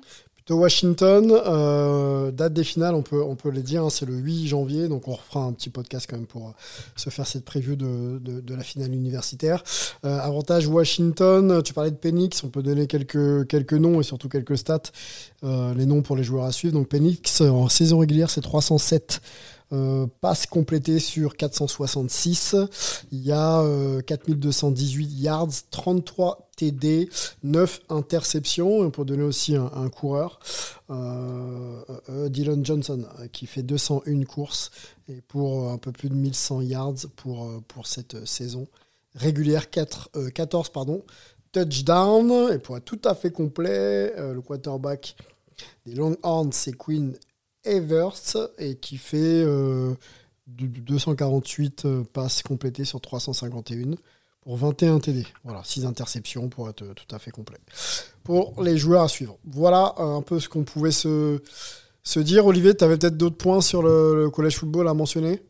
[0.54, 4.48] Washington, euh, date des finales, on peut, on peut le dire, hein, c'est le 8
[4.48, 6.52] janvier, donc on refera un petit podcast quand même pour euh,
[6.96, 9.64] se faire cette preview de, la finale universitaire.
[10.06, 14.58] Euh, avantage Washington, tu parlais de Penix, on peut donner quelques, noms et surtout quelques
[14.58, 14.92] stats,
[15.44, 16.74] les noms pour les joueurs à suivre.
[16.74, 19.22] Donc Penix, en saison régulière, c'est 307
[19.72, 20.48] euh, passes
[21.00, 22.56] sur 466.
[23.12, 27.10] Il y a euh, 4218 yards, 33 TD,
[27.44, 28.90] 9 interceptions.
[28.92, 30.40] Peut donner aussi un, coureur,
[30.90, 34.72] euh, euh, Dylan Johnson, euh, qui fait 201 courses
[35.08, 38.68] et pour euh, un peu plus de 1100 yards pour, euh, pour cette euh, saison
[39.16, 39.70] régulière.
[39.70, 41.04] 4, euh, 14 pardon,
[41.52, 42.54] touchdowns.
[42.54, 45.16] Et pour être tout à fait complet, euh, le quarterback
[45.86, 47.14] des Longhorns, c'est Quinn
[47.66, 48.16] Evers
[48.58, 49.94] et qui fait euh,
[50.48, 53.96] du- du 248 euh, passes complétées sur 351
[54.42, 55.26] pour 21 TD.
[55.44, 57.58] Voilà, 6 interceptions pour être euh, tout à fait complet.
[58.24, 59.38] Pour les joueurs à suivre.
[59.46, 61.42] Voilà euh, un peu ce qu'on pouvait se,
[62.04, 62.46] se dire.
[62.46, 65.42] Olivier, tu avais peut-être d'autres points sur le, le collège football à mentionner?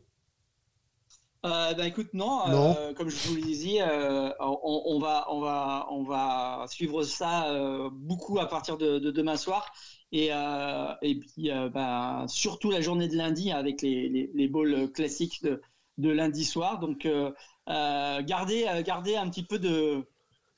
[1.46, 2.42] Euh, ben écoute, non.
[2.46, 2.76] Non.
[2.78, 7.04] euh, comme je vous le disais, euh, on, on va, on va, on va suivre
[7.04, 9.72] ça euh, beaucoup à partir de, de demain soir.
[10.12, 14.48] Et, euh, et puis, euh, ben, surtout la journée de lundi avec les, les, les
[14.48, 15.62] balls classiques de,
[15.98, 16.80] de lundi soir.
[16.80, 17.32] Donc, euh,
[17.70, 20.08] euh, gardez, gardez un petit peu de,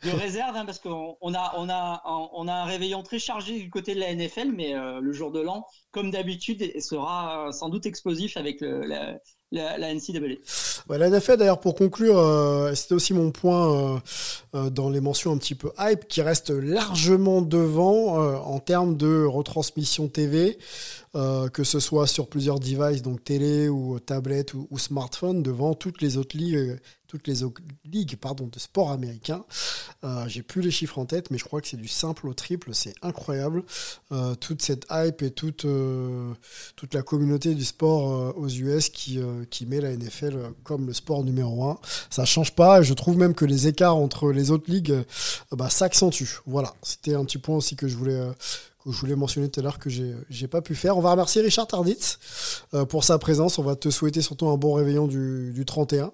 [0.04, 2.02] de réserve hein, parce qu'on on a, on a,
[2.34, 5.41] on a un réveillon très chargé du côté de la NFL, mais le jour de
[5.41, 9.20] l'an, comme d'habitude, sera sans doute explosif avec le, la,
[9.52, 9.93] la, la
[10.97, 13.99] la NFL, d'ailleurs, pour conclure, euh, c'était aussi mon point euh,
[14.56, 19.24] euh, dans les mentions un petit peu hype, qui reste largement devant en termes de
[19.26, 20.58] retransmission TV,
[21.14, 26.01] euh, que ce soit sur plusieurs devices, donc télé ou tablette ou, smartphone, devant toutes
[26.01, 29.43] les autres ligues, euh, toutes les autres ligues pardon, de sport américain.
[30.05, 32.34] Euh, J'ai plus les chiffres en tête, mais je crois que c'est du simple au
[32.34, 33.64] triple, c'est incroyable.
[34.14, 35.66] Euh, toute cette hype et toute,
[36.78, 41.26] toute la communauté du sport aux US qui, qui met la NFL comme le sport
[41.26, 41.78] numéro un.
[42.09, 45.03] Ça change pas et je trouve même que les écarts entre les autres ligues
[45.51, 46.39] bah, s'accentuent.
[46.45, 48.22] Voilà, c'était un petit point aussi que je voulais,
[48.84, 50.97] que je voulais mentionner tout à l'heure que j'ai j'ai pas pu faire.
[50.97, 52.19] On va remercier Richard Tarditz
[52.73, 53.57] euh, pour sa présence.
[53.59, 56.11] On va te souhaiter surtout un bon réveillon du, du 31.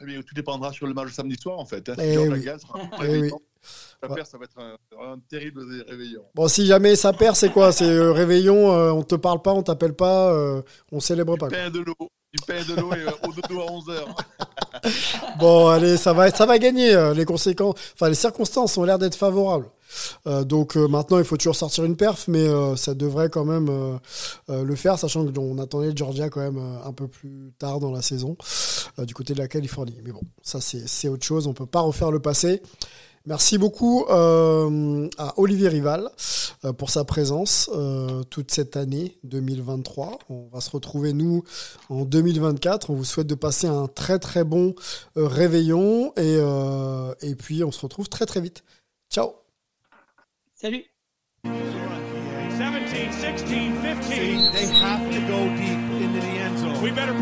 [0.00, 1.88] Eh bien, tout dépendra sur le match de samedi soir, en fait.
[1.88, 1.94] hein.
[1.98, 2.44] Eh Si oui.
[2.44, 3.30] ça sera Eh oui.
[4.02, 4.14] Ouais.
[4.16, 6.22] perte, ça va être un, un terrible réveillon.
[6.34, 7.70] Bon, si jamais ça perd, c'est quoi?
[7.70, 10.60] C'est euh, réveillon, euh, on te parle pas, on t'appelle pas, euh,
[10.90, 11.46] on célèbre pas.
[11.46, 11.58] Du quoi.
[11.58, 11.94] pain et de l'eau.
[12.34, 14.04] Du pain et de l'eau et euh, au dodo à 11h.
[15.38, 16.92] Bon, allez, ça va, ça va gagner.
[16.92, 19.70] euh, Les conséquences, enfin, les circonstances ont l'air d'être favorables.
[20.26, 23.44] Euh, donc euh, maintenant, il faut toujours sortir une perf, mais euh, ça devrait quand
[23.44, 23.70] même
[24.48, 28.36] le faire, sachant qu'on attendait Georgia quand même un peu plus tard dans la saison,
[28.98, 29.98] du côté de la Californie.
[30.04, 32.62] Mais bon, ça c'est autre chose, on peut pas refaire le passé.
[33.24, 36.08] Merci beaucoup à Olivier Rival
[36.76, 37.70] pour sa présence
[38.30, 40.18] toute cette année 2023.
[40.28, 41.44] On va se retrouver nous
[41.88, 42.90] en 2024.
[42.90, 44.74] On vous souhaite de passer un très très bon
[45.16, 46.38] réveillon et,
[47.22, 48.64] et puis on se retrouve très très vite.
[49.10, 49.41] Ciao
[50.62, 50.86] Salut
[51.42, 54.52] 17, 16, 15.
[54.52, 56.80] They have to go deep into the end zone.
[56.80, 57.14] We better